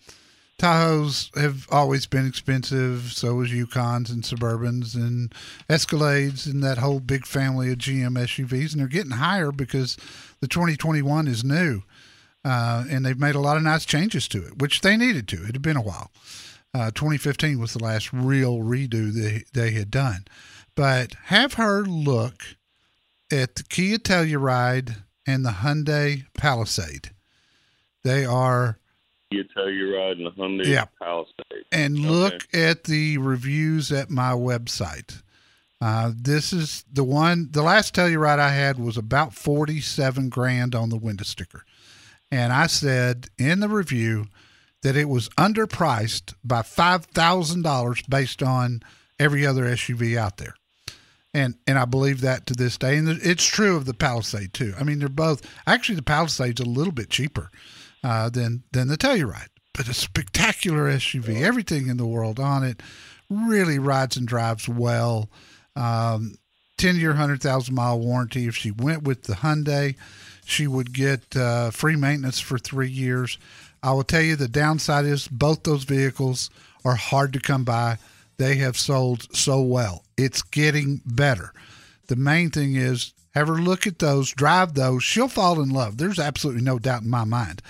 Tahoes 0.62 1.36
have 1.36 1.66
always 1.72 2.06
been 2.06 2.24
expensive. 2.24 3.12
So 3.12 3.40
is 3.40 3.50
Yukons 3.50 4.10
and 4.10 4.22
Suburbans 4.22 4.94
and 4.94 5.34
Escalades 5.68 6.46
and 6.46 6.62
that 6.62 6.78
whole 6.78 7.00
big 7.00 7.26
family 7.26 7.72
of 7.72 7.78
GM 7.78 8.16
SUVs. 8.16 8.70
And 8.72 8.80
they're 8.80 8.86
getting 8.86 9.10
higher 9.10 9.50
because 9.50 9.96
the 10.40 10.46
2021 10.46 11.26
is 11.26 11.42
new. 11.42 11.82
Uh, 12.44 12.84
and 12.88 13.04
they've 13.04 13.18
made 13.18 13.34
a 13.34 13.40
lot 13.40 13.56
of 13.56 13.64
nice 13.64 13.84
changes 13.84 14.28
to 14.28 14.46
it, 14.46 14.58
which 14.58 14.82
they 14.82 14.96
needed 14.96 15.26
to. 15.28 15.42
It 15.42 15.54
had 15.54 15.62
been 15.62 15.76
a 15.76 15.82
while. 15.82 16.12
Uh, 16.72 16.90
2015 16.92 17.58
was 17.58 17.72
the 17.72 17.82
last 17.82 18.12
real 18.12 18.58
redo 18.58 19.12
they, 19.12 19.44
they 19.52 19.72
had 19.72 19.90
done. 19.90 20.24
But 20.76 21.14
have 21.24 21.54
her 21.54 21.82
look 21.82 22.44
at 23.32 23.56
the 23.56 23.64
Kia 23.64 23.98
Telluride 23.98 25.02
and 25.26 25.44
the 25.44 25.50
Hyundai 25.50 26.24
Palisade. 26.35 27.11
They 28.04 28.24
are 28.24 28.78
You 29.30 29.44
tell 29.44 29.70
you 29.70 29.96
riding 29.96 30.26
a 30.26 30.30
Hyundai 30.30 30.66
Yeah. 30.66 30.86
Palisade. 31.00 31.64
and 31.70 31.98
look 31.98 32.46
at 32.54 32.84
the 32.84 33.18
reviews 33.18 33.90
at 33.92 34.10
my 34.10 34.32
website. 34.32 35.22
Uh, 35.80 36.12
this 36.14 36.52
is 36.52 36.84
the 36.92 37.02
one. 37.04 37.48
The 37.50 37.62
last 37.62 37.94
Telluride 37.94 38.38
I 38.38 38.50
had 38.50 38.78
was 38.78 38.96
about 38.96 39.34
forty-seven 39.34 40.28
grand 40.28 40.74
on 40.76 40.90
the 40.90 40.96
window 40.96 41.24
sticker, 41.24 41.64
and 42.30 42.52
I 42.52 42.66
said 42.68 43.28
in 43.38 43.58
the 43.60 43.68
review 43.68 44.26
that 44.82 44.96
it 44.96 45.08
was 45.08 45.28
underpriced 45.30 46.34
by 46.44 46.62
five 46.62 47.06
thousand 47.06 47.62
dollars 47.62 48.00
based 48.08 48.42
on 48.44 48.82
every 49.18 49.44
other 49.44 49.64
SUV 49.64 50.16
out 50.16 50.36
there. 50.36 50.54
And 51.34 51.56
and 51.66 51.78
I 51.78 51.84
believe 51.84 52.20
that 52.20 52.46
to 52.46 52.54
this 52.54 52.78
day, 52.78 52.96
and 52.96 53.08
it's 53.08 53.44
true 53.44 53.74
of 53.74 53.84
the 53.86 53.94
Palisade 53.94 54.52
too. 54.52 54.74
I 54.78 54.84
mean, 54.84 55.00
they're 55.00 55.08
both 55.08 55.42
actually 55.66 55.96
the 55.96 56.02
Palisade's 56.02 56.60
a 56.60 56.64
little 56.64 56.92
bit 56.92 57.10
cheaper 57.10 57.50
uh, 58.02 58.28
than 58.30 58.64
than 58.72 58.88
the 58.88 58.96
Telluride, 58.96 59.48
but 59.74 59.88
a 59.88 59.94
spectacular 59.94 60.90
SUV. 60.90 61.42
Everything 61.42 61.88
in 61.88 61.96
the 61.96 62.06
world 62.06 62.40
on 62.40 62.64
it 62.64 62.82
really 63.30 63.78
rides 63.78 64.16
and 64.16 64.26
drives 64.26 64.68
well. 64.68 65.30
Um, 65.76 66.34
Ten 66.82 66.96
year, 66.96 67.14
hundred 67.14 67.40
thousand 67.40 67.76
mile 67.76 68.00
warranty. 68.00 68.48
If 68.48 68.56
she 68.56 68.72
went 68.72 69.04
with 69.04 69.22
the 69.22 69.34
Hyundai, 69.34 69.94
she 70.44 70.66
would 70.66 70.92
get 70.92 71.36
uh, 71.36 71.70
free 71.70 71.94
maintenance 71.94 72.40
for 72.40 72.58
three 72.58 72.88
years. 72.88 73.38
I 73.84 73.92
will 73.92 74.02
tell 74.02 74.22
you 74.22 74.34
the 74.34 74.48
downside 74.48 75.04
is 75.04 75.28
both 75.28 75.62
those 75.62 75.84
vehicles 75.84 76.50
are 76.84 76.96
hard 76.96 77.32
to 77.34 77.40
come 77.40 77.62
by. 77.62 77.98
They 78.36 78.56
have 78.56 78.76
sold 78.76 79.32
so 79.32 79.60
well. 79.60 80.02
It's 80.16 80.42
getting 80.42 81.02
better. 81.06 81.52
The 82.08 82.16
main 82.16 82.50
thing 82.50 82.74
is 82.74 83.12
have 83.34 83.46
her 83.46 83.54
look 83.54 83.86
at 83.86 84.00
those, 84.00 84.32
drive 84.32 84.74
those. 84.74 85.04
She'll 85.04 85.28
fall 85.28 85.62
in 85.62 85.70
love. 85.70 85.98
There's 85.98 86.18
absolutely 86.18 86.62
no 86.62 86.80
doubt 86.80 87.02
in 87.02 87.10
my 87.10 87.24
mind. 87.24 87.62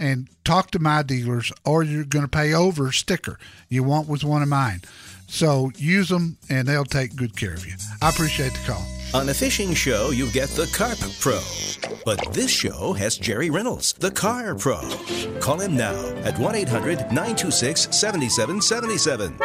And 0.00 0.28
talk 0.44 0.70
to 0.70 0.78
my 0.78 1.02
dealers, 1.02 1.52
or 1.64 1.82
you're 1.82 2.04
going 2.04 2.24
to 2.24 2.28
pay 2.28 2.54
over 2.54 2.90
sticker 2.90 3.38
you 3.68 3.84
want 3.84 4.08
with 4.08 4.24
one 4.24 4.42
of 4.42 4.48
mine. 4.48 4.80
So 5.28 5.70
use 5.76 6.08
them, 6.08 6.38
and 6.48 6.66
they'll 6.66 6.84
take 6.84 7.14
good 7.14 7.36
care 7.36 7.52
of 7.52 7.66
you. 7.66 7.74
I 8.02 8.08
appreciate 8.08 8.52
the 8.52 8.72
call. 8.72 8.84
On 9.12 9.28
a 9.28 9.34
fishing 9.34 9.74
show, 9.74 10.10
you 10.10 10.30
get 10.30 10.48
the 10.50 10.66
Carp 10.72 10.98
Pro. 11.20 11.40
But 12.04 12.32
this 12.32 12.50
show 12.50 12.94
has 12.94 13.18
Jerry 13.18 13.50
Reynolds, 13.50 13.92
the 13.92 14.10
Car 14.10 14.54
Pro. 14.54 14.80
Call 15.40 15.60
him 15.60 15.76
now 15.76 15.94
at 16.24 16.38
1 16.38 16.54
800 16.54 16.98
926 17.12 17.88
7777. 17.94 19.38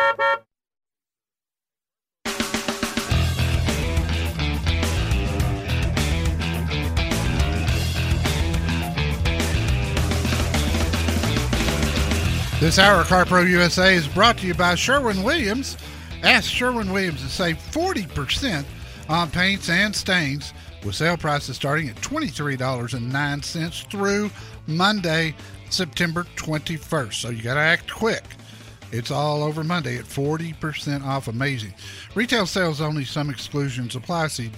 This 12.66 12.80
hour 12.80 13.02
of 13.02 13.08
Car 13.08 13.28
Pro 13.28 13.44
USA 13.44 13.94
is 13.94 14.08
brought 14.08 14.40
to 14.40 14.48
you 14.48 14.56
by 14.56 14.74
Sherwin 14.74 15.22
Williams. 15.22 15.78
Ask 16.24 16.50
Sherwin 16.50 16.92
Williams 16.92 17.22
to 17.22 17.30
save 17.30 17.58
40% 17.58 18.66
on 19.08 19.30
paints 19.30 19.70
and 19.70 19.96
stains 19.96 20.52
with 20.84 20.96
sale 20.96 21.16
prices 21.16 21.58
starting 21.58 21.90
at 21.90 21.96
$23.09 21.98 23.92
through 23.92 24.32
Monday, 24.66 25.36
September 25.70 26.24
21st. 26.38 27.14
So 27.14 27.30
you 27.30 27.44
got 27.44 27.54
to 27.54 27.60
act 27.60 27.94
quick. 27.94 28.24
It's 28.92 29.12
all 29.12 29.44
over 29.44 29.64
Monday 29.64 30.00
at 30.00 30.06
40% 30.06 31.06
off. 31.06 31.28
Amazing. 31.28 31.76
Retail 32.16 32.48
sales 32.48 32.82
only, 32.82 33.06
some 33.06 33.30
exclusions 33.30 33.96
apply. 33.96 34.26
See 34.30 34.50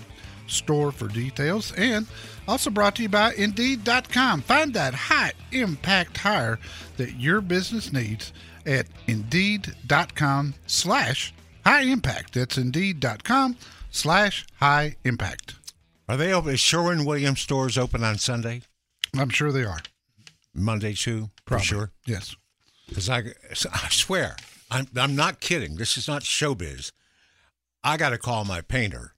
store 0.48 0.94
for 0.94 1.10
details. 1.10 1.74
And 1.74 2.08
also 2.48 2.70
brought 2.70 2.96
to 2.96 3.04
you 3.04 3.10
by 3.10 3.34
Indeed.com. 3.34 4.42
Find 4.42 4.74
that 4.74 4.94
high 4.94 5.34
impact 5.52 6.18
hire 6.18 6.60
that 6.98 7.16
your 7.16 7.42
business 7.42 7.92
needs 7.92 8.34
at 8.66 8.88
Indeed.com 9.08 10.54
slash 10.66 11.34
high 11.66 11.82
impact. 11.82 12.34
That's 12.34 12.58
Indeed.com 12.58 13.58
slash 13.90 14.46
high 14.56 14.96
impact. 15.04 15.56
Are 16.10 16.18
they 16.18 16.34
open? 16.34 16.54
Is 16.54 16.60
Sherwin 16.60 17.06
Williams 17.06 17.42
stores 17.42 17.78
open 17.78 18.04
on 18.04 18.18
Sunday, 18.18 18.62
I'm 19.18 19.30
sure 19.30 19.52
they 19.52 19.66
are. 19.66 19.80
Monday 20.54 20.94
too? 20.94 21.30
Probably. 21.46 21.66
For 21.66 21.68
sure. 21.68 21.92
Yes. 22.06 22.36
Because 22.88 23.10
I, 23.10 23.24
I 23.74 23.90
swear, 23.90 24.38
I'm, 24.72 24.88
I'm 24.96 25.16
not 25.16 25.40
kidding. 25.40 25.76
This 25.76 25.98
is 25.98 26.08
not 26.08 26.24
showbiz. 26.24 26.92
I 27.84 27.98
got 27.98 28.10
to 28.10 28.18
call 28.18 28.46
my 28.46 28.62
painter 28.62 29.14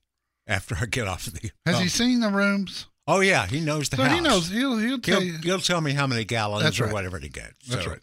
after 0.46 0.76
I 0.80 0.86
get 0.86 1.06
off 1.06 1.26
the. 1.26 1.50
Has 1.64 1.76
oh, 1.76 1.78
he 1.78 1.88
seen 1.88 2.20
the 2.20 2.28
rooms? 2.28 2.86
Oh 3.12 3.20
yeah, 3.20 3.46
he 3.46 3.60
knows 3.60 3.88
the 3.88 3.96
So 3.96 4.02
house. 4.04 4.14
he 4.14 4.20
knows. 4.20 4.48
He'll, 4.50 4.76
he'll 4.78 4.98
tell 4.98 5.20
He'll, 5.20 5.32
you. 5.34 5.38
he'll 5.42 5.58
tell 5.58 5.80
me 5.80 5.92
how 5.92 6.06
many 6.06 6.24
gallons 6.24 6.62
That's 6.64 6.80
or 6.80 6.84
right. 6.84 6.92
whatever 6.92 7.18
to 7.18 7.28
get. 7.28 7.54
That's 7.68 7.86
right. 7.86 7.98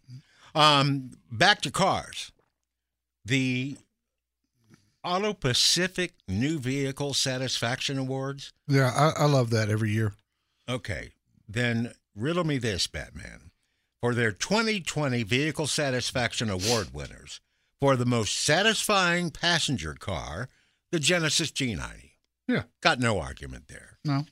Um, 0.56 1.12
back 1.32 1.62
to 1.62 1.72
cars. 1.72 2.32
The 3.26 3.78
Auto 5.04 5.34
Pacific 5.34 6.13
New 6.28 6.60
Vehicle 6.60 7.13
Satisfaction 7.13 7.98
Awards. 7.98 8.54
Yeah, 8.67 8.91
I, 8.93 9.24
I 9.24 9.26
love 9.26 9.50
that 9.52 9.70
every 9.70 9.91
year. 9.91 10.13
Okay. 10.70 11.12
then 11.48 11.93
riddle 12.15 12.43
me 12.43 12.58
this, 12.58 12.88
Batman. 12.88 13.52
For 14.02 14.13
their 14.13 14.32
2020 14.32 15.24
Vehicle 15.24 15.67
Satisfaction 15.67 16.50
Award 16.50 16.93
winners, 16.93 17.39
for 17.80 17.96
the 17.96 18.06
most 18.06 18.36
satisfying 18.36 19.30
passenger 19.32 19.93
car, 19.93 20.50
the 20.91 21.00
Genesis 21.00 21.52
G90. 21.52 22.12
Yeah. 22.48 22.63
Got 22.82 23.00
no 23.00 23.20
argument 23.20 23.67
there. 23.70 23.98
No. 24.06 24.26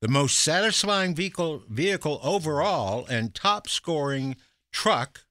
The 0.00 0.08
most 0.08 0.38
satisfying 0.38 1.14
vehicle 1.14 1.62
vehicle 1.68 2.20
overall 2.22 3.06
and 3.06 3.34
top 3.34 3.68
scoring 3.68 4.36
truck 4.72 5.26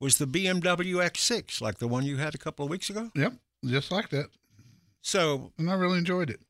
was 0.00 0.18
the 0.18 0.26
BMW 0.26 0.94
X6, 0.94 1.60
like 1.60 1.78
the 1.78 1.88
one 1.88 2.04
you 2.04 2.16
had 2.16 2.34
a 2.34 2.38
couple 2.38 2.64
of 2.64 2.70
weeks 2.70 2.88
ago. 2.88 3.10
Yep. 3.14 3.34
Just 3.66 3.90
like 3.90 4.08
that. 4.10 4.26
So 5.02 5.52
And 5.58 5.70
I 5.70 5.74
really 5.74 5.98
enjoyed 5.98 6.30
it. 6.30 6.40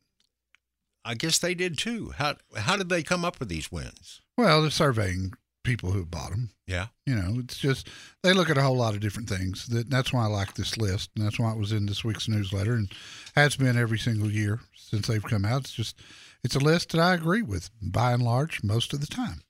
I 1.05 1.15
guess 1.15 1.39
they 1.39 1.55
did 1.55 1.79
too. 1.79 2.13
How 2.17 2.37
how 2.57 2.77
did 2.77 2.89
they 2.89 3.03
come 3.03 3.25
up 3.25 3.41
with 3.41 3.49
these 3.49 3.73
wins? 3.73 4.21
Well, 4.37 4.63
they're 4.63 4.71
surveying 4.71 5.33
people 5.65 5.91
who 5.91 6.05
bought 6.05 6.31
them. 6.31 6.51
Yeah. 6.67 6.89
You 7.07 7.15
know, 7.17 7.37
it's 7.41 7.59
just 7.59 7.89
they 8.23 8.33
look 8.33 8.51
at 8.51 8.59
a 8.59 8.63
whole 8.63 8.77
lot 8.77 8.95
of 8.95 9.01
different 9.01 9.29
things. 9.29 9.67
That 9.67 9.91
that's 9.91 10.13
why 10.13 10.25
I 10.25 10.29
like 10.29 10.55
this 10.55 10.77
list, 10.77 11.11
and 11.17 11.25
that's 11.25 11.39
why 11.39 11.51
it 11.51 11.59
was 11.59 11.73
in 11.73 11.87
this 11.87 12.05
week's 12.05 12.29
newsletter, 12.29 12.75
and 12.75 12.93
has 13.35 13.57
been 13.57 13.77
every 13.77 13.99
single 13.99 14.31
year 14.31 14.61
since 14.77 15.07
they've 15.07 15.23
come 15.23 15.45
out. 15.45 15.63
It's 15.63 15.73
just 15.73 16.01
it's 16.45 16.55
a 16.55 16.61
list 16.61 16.93
that 16.93 17.01
I 17.01 17.15
agree 17.15 17.43
with 17.43 17.71
by 17.83 18.13
and 18.13 18.23
large 18.23 18.63
most 18.63 18.93
of 18.93 19.01
the 19.01 19.07
time. 19.07 19.43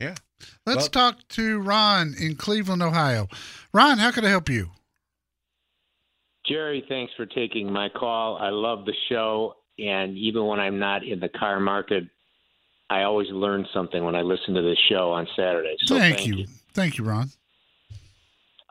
Yeah. 0.00 0.14
Let's 0.64 0.84
Well- 0.84 1.12
talk 1.12 1.28
to 1.28 1.60
Ron 1.60 2.14
in 2.18 2.36
Cleveland, 2.36 2.82
Ohio. 2.82 3.28
Ron, 3.72 3.98
how 3.98 4.10
can 4.10 4.24
I 4.24 4.28
help 4.30 4.48
you? 4.48 4.70
Jerry, 6.46 6.84
thanks 6.88 7.12
for 7.16 7.26
taking 7.26 7.70
my 7.70 7.88
call. 7.90 8.38
I 8.38 8.48
love 8.48 8.86
the 8.86 8.94
show, 9.08 9.56
and 9.78 10.16
even 10.16 10.46
when 10.46 10.58
I'm 10.58 10.78
not 10.78 11.04
in 11.04 11.20
the 11.20 11.28
car 11.28 11.60
market, 11.60 12.04
I 12.88 13.02
always 13.02 13.28
learn 13.28 13.66
something 13.72 14.02
when 14.02 14.16
I 14.16 14.22
listen 14.22 14.54
to 14.54 14.62
this 14.62 14.78
show 14.88 15.12
on 15.12 15.28
Saturday. 15.36 15.76
So 15.84 15.96
thank, 15.96 16.26
you. 16.26 16.46
Thank 16.72 16.98
you, 16.98 17.04
Ron. 17.04 17.30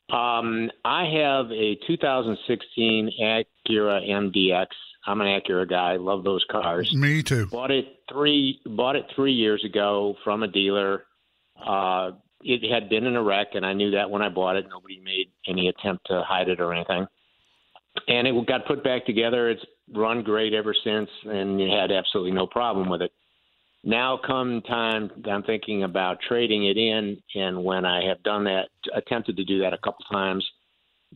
Um, 0.10 0.72
I 0.84 1.06
have 1.06 1.52
a 1.52 1.76
2016 1.88 3.12
Acura 3.22 4.10
MDX. 4.10 4.68
I'm 5.10 5.22
an 5.22 5.28
Acura 5.28 5.68
guy. 5.68 5.96
Love 5.96 6.24
those 6.24 6.46
cars. 6.52 6.94
Me 6.94 7.24
too. 7.24 7.48
Bought 7.48 7.72
it 7.72 7.86
three 8.12 8.62
bought 8.64 8.96
it 8.96 9.06
three 9.16 9.34
years 9.34 9.66
ago 9.66 10.16
from 10.24 10.44
a 10.44 10.48
dealer. 10.48 11.06
Uh, 11.60 12.12
it 12.42 12.72
had 12.72 12.90
been 12.90 13.06
in 13.06 13.16
a 13.16 13.24
wreck, 13.24 13.48
and 13.56 13.66
I 13.66 13.74
knew 13.74 13.92
that 13.92 14.12
when 14.12 14.22
I 14.22 14.30
bought 14.30 14.56
it. 14.56 14.68
Nobody 14.70 15.02
made 15.04 15.32
any 15.48 15.68
attempt 15.68 16.06
to 16.08 16.22
hide 16.22 16.48
it 16.48 16.62
or 16.62 16.72
anything. 16.74 17.08
And 18.08 18.28
it 18.28 18.48
got 18.48 18.68
put 18.68 18.84
back 18.84 19.08
together. 19.08 19.50
It's 19.50 19.66
run 19.96 20.22
great 20.22 20.54
ever 20.54 20.76
since, 20.84 21.10
and 21.24 21.60
it 21.60 21.72
had 21.72 21.92
absolutely 21.92 22.32
no 22.32 22.46
problem 22.46 22.88
with 22.88 23.02
it. 23.02 23.12
Now, 23.84 24.20
come 24.24 24.62
time, 24.62 25.10
I'm 25.26 25.42
thinking 25.42 25.84
about 25.84 26.20
trading 26.22 26.66
it 26.68 26.78
in, 26.78 27.18
and 27.34 27.64
when 27.64 27.84
I 27.84 28.06
have 28.06 28.22
done 28.22 28.44
that, 28.44 28.70
attempted 28.94 29.38
to 29.38 29.44
do 29.44 29.60
that 29.62 29.74
a 29.74 29.78
couple 29.80 30.06
times, 30.12 30.46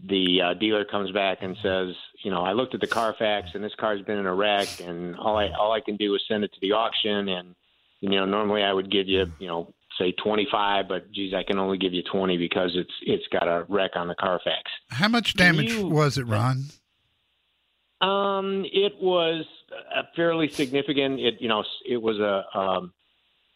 the 0.02 0.42
uh, 0.42 0.54
dealer 0.56 0.86
comes 0.86 1.12
back 1.12 1.40
and 1.42 1.56
says, 1.62 1.96
you 2.24 2.32
know, 2.32 2.42
I 2.42 2.54
looked 2.54 2.74
at 2.74 2.82
the 2.82 2.88
Carfax 2.88 3.50
and 3.54 3.64
this 3.64 3.74
car's 3.80 4.02
been 4.02 4.18
in 4.18 4.26
a 4.26 4.34
wreck, 4.34 4.68
and 4.80 5.16
all 5.16 5.38
I 5.38 5.50
all 5.50 5.72
I 5.72 5.82
can 5.82 5.98
do 5.98 6.16
is 6.16 6.22
send 6.28 6.44
it 6.44 6.52
to 6.54 6.60
the 6.62 6.72
auction, 6.72 7.30
and 7.30 7.56
you 8.02 8.10
know, 8.10 8.26
normally 8.26 8.64
I 8.64 8.74
would 8.74 8.92
give 8.92 9.08
you, 9.08 9.26
you 9.40 9.48
know, 9.48 9.74
say 9.98 10.12
25, 10.12 10.88
but 10.88 11.12
geez, 11.12 11.34
I 11.34 11.44
can 11.44 11.60
only 11.60 11.78
give 11.78 11.94
you 11.94 12.04
20 12.12 12.38
because 12.38 12.72
it's 12.76 12.94
it's 13.04 13.28
got 13.32 13.48
a 13.48 13.66
wreck 13.70 13.92
on 13.96 14.08
the 14.08 14.16
Carfax. 14.16 14.64
How 14.90 15.08
much 15.08 15.36
damage 15.36 15.72
you- 15.72 15.88
was 15.88 16.18
it, 16.18 16.26
Ron? 16.26 16.66
Um, 18.02 18.66
it 18.66 18.94
was 19.02 19.46
a 19.96 20.04
fairly 20.16 20.50
significant. 20.50 21.20
It 21.20 21.36
you 21.40 21.48
know 21.48 21.64
it 21.88 22.02
was 22.02 22.20
a 22.20 22.58
um, 22.58 22.94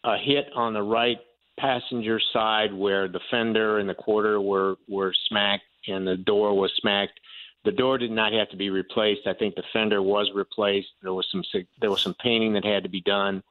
a 0.03 0.17
hit 0.17 0.47
on 0.55 0.73
the 0.73 0.83
right 0.83 1.17
passenger 1.59 2.19
side 2.31 2.73
where 2.73 3.07
the 3.07 3.19
fender 3.31 3.79
and 3.79 3.89
the 3.89 3.95
quarter 3.95 4.39
were 4.39 4.75
were 4.87 5.13
smacked 5.27 5.63
and 5.87 6.07
the 6.07 6.17
door 6.17 6.53
was 6.57 6.71
smacked. 6.79 7.19
The 7.65 7.71
door 7.71 7.97
did 7.97 8.11
not 8.11 8.33
have 8.33 8.49
to 8.49 8.57
be 8.57 8.69
replaced. 8.69 9.27
I 9.27 9.33
think 9.33 9.55
the 9.55 9.63
fender 9.73 10.01
was 10.01 10.31
replaced. 10.33 10.89
There 11.01 11.13
was 11.13 11.27
some 11.31 11.43
there 11.81 11.89
was 11.89 12.01
some 12.01 12.15
painting 12.15 12.53
that 12.53 12.63
had 12.65 12.83
to 12.83 12.89
be 12.89 13.01
done. 13.01 13.43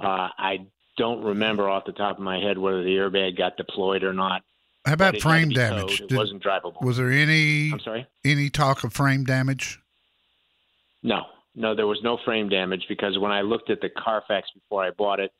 Uh, 0.00 0.28
I 0.38 0.66
don't 0.96 1.22
remember 1.22 1.68
off 1.68 1.84
the 1.84 1.92
top 1.92 2.18
of 2.18 2.22
my 2.22 2.38
head 2.38 2.58
whether 2.58 2.82
the 2.82 2.96
airbag 2.96 3.36
got 3.36 3.56
deployed 3.56 4.02
or 4.02 4.12
not. 4.12 4.42
How 4.84 4.92
about 4.92 5.14
it 5.14 5.22
had 5.22 5.22
to 5.22 5.28
frame 5.28 5.48
damage? 5.50 5.98
Did- 6.06 6.16
wasn't 6.16 6.42
drivable. 6.44 6.80
was 6.82 6.96
there 6.98 7.10
any 7.10 7.72
I'm 7.72 7.80
sorry. 7.80 8.06
any 8.24 8.50
talk 8.50 8.84
of 8.84 8.92
frame 8.92 9.24
damage? 9.24 9.80
No, 11.02 11.24
no, 11.54 11.74
there 11.74 11.86
was 11.86 11.98
no 12.02 12.18
frame 12.24 12.48
damage 12.48 12.86
because 12.88 13.18
when 13.18 13.32
I 13.32 13.40
looked 13.42 13.70
at 13.70 13.80
the 13.80 13.88
Carfax 13.88 14.48
before 14.54 14.84
I 14.84 14.90
bought 14.90 15.20
it, 15.20 15.32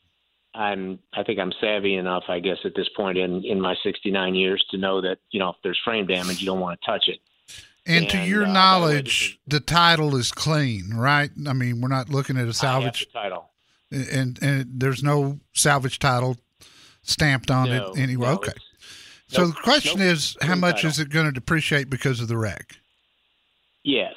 I'm 0.57 0.99
I 1.13 1.23
think 1.23 1.39
I'm 1.39 1.53
savvy 1.61 1.97
enough, 1.97 2.25
I 2.29 2.41
guess, 2.41 2.59
at 2.65 2.75
this 2.75 2.89
point 2.97 3.19
in 3.19 3.45
in 3.45 3.61
my 3.61 3.75
69 3.83 4.35
years 4.35 4.65
to 4.71 4.79
know 4.79 5.01
that 5.03 5.19
you 5.31 5.39
know 5.39 5.51
if 5.51 5.57
there's 5.63 5.81
frame 5.85 6.07
damage, 6.07 6.41
you 6.41 6.47
don't 6.47 6.61
want 6.61 6.81
to 6.81 6.87
touch 6.87 7.09
it. 7.09 7.21
And, 7.89 8.09
to 8.11 8.19
your 8.19 8.43
uh, 8.43 8.47
by 8.47 8.47
the 8.47 8.51
way, 8.51 8.55
knowledge, 8.55 9.39
the 9.47 9.61
title 9.61 10.17
is 10.17 10.33
clean, 10.33 10.91
right? 10.95 11.31
I 11.47 11.53
mean, 11.53 11.81
we're 11.81 11.89
not 11.89 12.09
looking 12.09 12.37
at 12.37 12.49
a 12.49 12.53
salvage, 12.53 13.07
title. 13.13 13.51
and 13.93 14.39
and 14.43 14.67
there's 14.73 15.03
no 15.03 15.39
salvage 15.55 15.99
title 15.99 16.37
stamped 17.03 17.51
on 17.51 17.69
No, 17.69 17.93
it 17.93 17.99
anyway. 17.99 18.27
no, 18.27 18.35
okay. 18.35 18.53
So 19.29 19.45
nope, 19.45 19.55
the 19.57 19.63
question 19.63 19.99
nope, 19.99 20.09
is, 20.09 20.37
how 20.41 20.55
much 20.57 20.77
title. 20.77 20.91
is 20.91 20.99
it 21.01 21.11
going 21.11 21.27
to 21.27 21.33
depreciate 21.33 21.91
because 21.91 22.21
of 22.21 22.29
the 22.29 22.37
wreck? 22.37 22.77
Yes, 23.85 24.15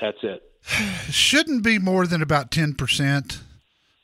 that's 0.00 0.18
it. 0.22 0.42
It 1.08 1.12
shouldn't 1.12 1.64
be 1.64 1.78
more 1.78 2.06
than 2.06 2.22
about 2.22 2.50
ten 2.50 2.74
percent 2.74 3.40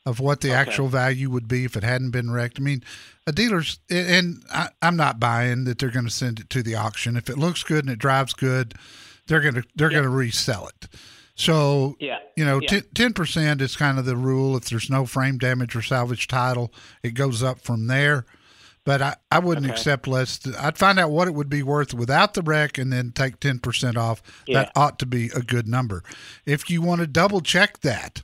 of 0.05 0.19
what 0.19 0.41
the 0.41 0.49
Okay. 0.49 0.57
actual 0.57 0.87
value 0.87 1.29
would 1.29 1.47
be 1.47 1.63
if 1.65 1.75
it 1.75 1.83
hadn't 1.83 2.11
been 2.11 2.31
wrecked. 2.31 2.59
I 2.59 2.63
mean, 2.63 2.83
a 3.27 3.31
dealer's, 3.31 3.79
and 3.89 4.43
I, 4.51 4.69
I'm 4.81 4.95
not 4.95 5.19
buying 5.19 5.65
that 5.65 5.77
they're 5.79 5.89
going 5.91 6.05
to 6.05 6.11
send 6.11 6.39
it 6.39 6.49
to 6.51 6.63
the 6.63 6.75
auction. 6.75 7.15
If 7.17 7.29
it 7.29 7.37
looks 7.37 7.63
good 7.63 7.85
and 7.85 7.93
it 7.93 7.99
drives 7.99 8.33
good, 8.33 8.73
they're 9.27 9.41
going 9.41 9.53
to 9.55 9.63
they're 9.75 9.89
going 9.89 10.03
to 10.03 10.09
resell 10.09 10.67
it. 10.67 10.87
So 11.35 11.95
Yeah, 11.99 12.19
you 12.35 12.43
know, 12.45 12.59
yeah. 12.61 12.81
ten 12.93 13.13
percent 13.13 13.61
is 13.61 13.75
kind 13.75 13.97
of 13.99 14.05
the 14.05 14.15
rule. 14.17 14.57
If 14.57 14.69
there's 14.69 14.89
no 14.89 15.05
frame 15.05 15.37
damage 15.37 15.75
or 15.75 15.81
salvage 15.81 16.27
title, 16.27 16.73
it 17.03 17.11
goes 17.13 17.41
up 17.43 17.61
from 17.61 17.87
there. 17.87 18.25
But 18.83 19.01
I, 19.03 19.15
I 19.31 19.37
wouldn't 19.37 19.67
Okay. 19.67 19.73
accept 19.75 20.07
less. 20.07 20.39
th- 20.39 20.55
I'd 20.55 20.75
find 20.79 20.97
out 20.99 21.11
what 21.11 21.27
it 21.27 21.35
would 21.35 21.49
be 21.49 21.61
worth 21.61 21.93
without 21.93 22.33
the 22.33 22.41
wreck 22.41 22.79
and 22.79 22.91
then 22.91 23.11
take 23.11 23.39
10% 23.39 23.95
off. 23.95 24.23
That 24.47 24.71
ought 24.75 24.97
to 24.99 25.05
be 25.05 25.29
a 25.35 25.41
good 25.41 25.67
number. 25.67 26.01
If 26.47 26.67
you 26.67 26.81
want 26.81 26.99
to 27.01 27.05
double 27.07 27.41
check 27.41 27.81
that, 27.81 28.23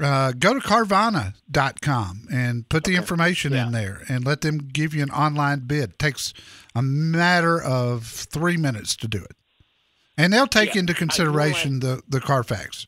uh, 0.00 0.32
go 0.38 0.54
to 0.54 0.60
carvana.com 0.60 2.28
and 2.32 2.68
put 2.68 2.84
the 2.84 2.94
information 2.96 3.52
in 3.52 3.72
there 3.72 4.02
and 4.08 4.24
let 4.24 4.40
them 4.42 4.58
give 4.58 4.94
you 4.94 5.02
an 5.02 5.10
online 5.10 5.60
bid. 5.60 5.90
It 5.90 5.98
takes 5.98 6.32
a 6.74 6.82
matter 6.82 7.60
of 7.60 8.04
three 8.04 8.56
minutes 8.56 8.94
to 8.96 9.08
do 9.08 9.18
it. 9.18 9.36
And 10.16 10.32
they'll 10.32 10.46
take 10.46 10.74
Yeah, 10.74 10.80
into 10.80 10.94
consideration 10.94 11.80
the, 11.80 12.02
the 12.08 12.20
Carfax. 12.20 12.86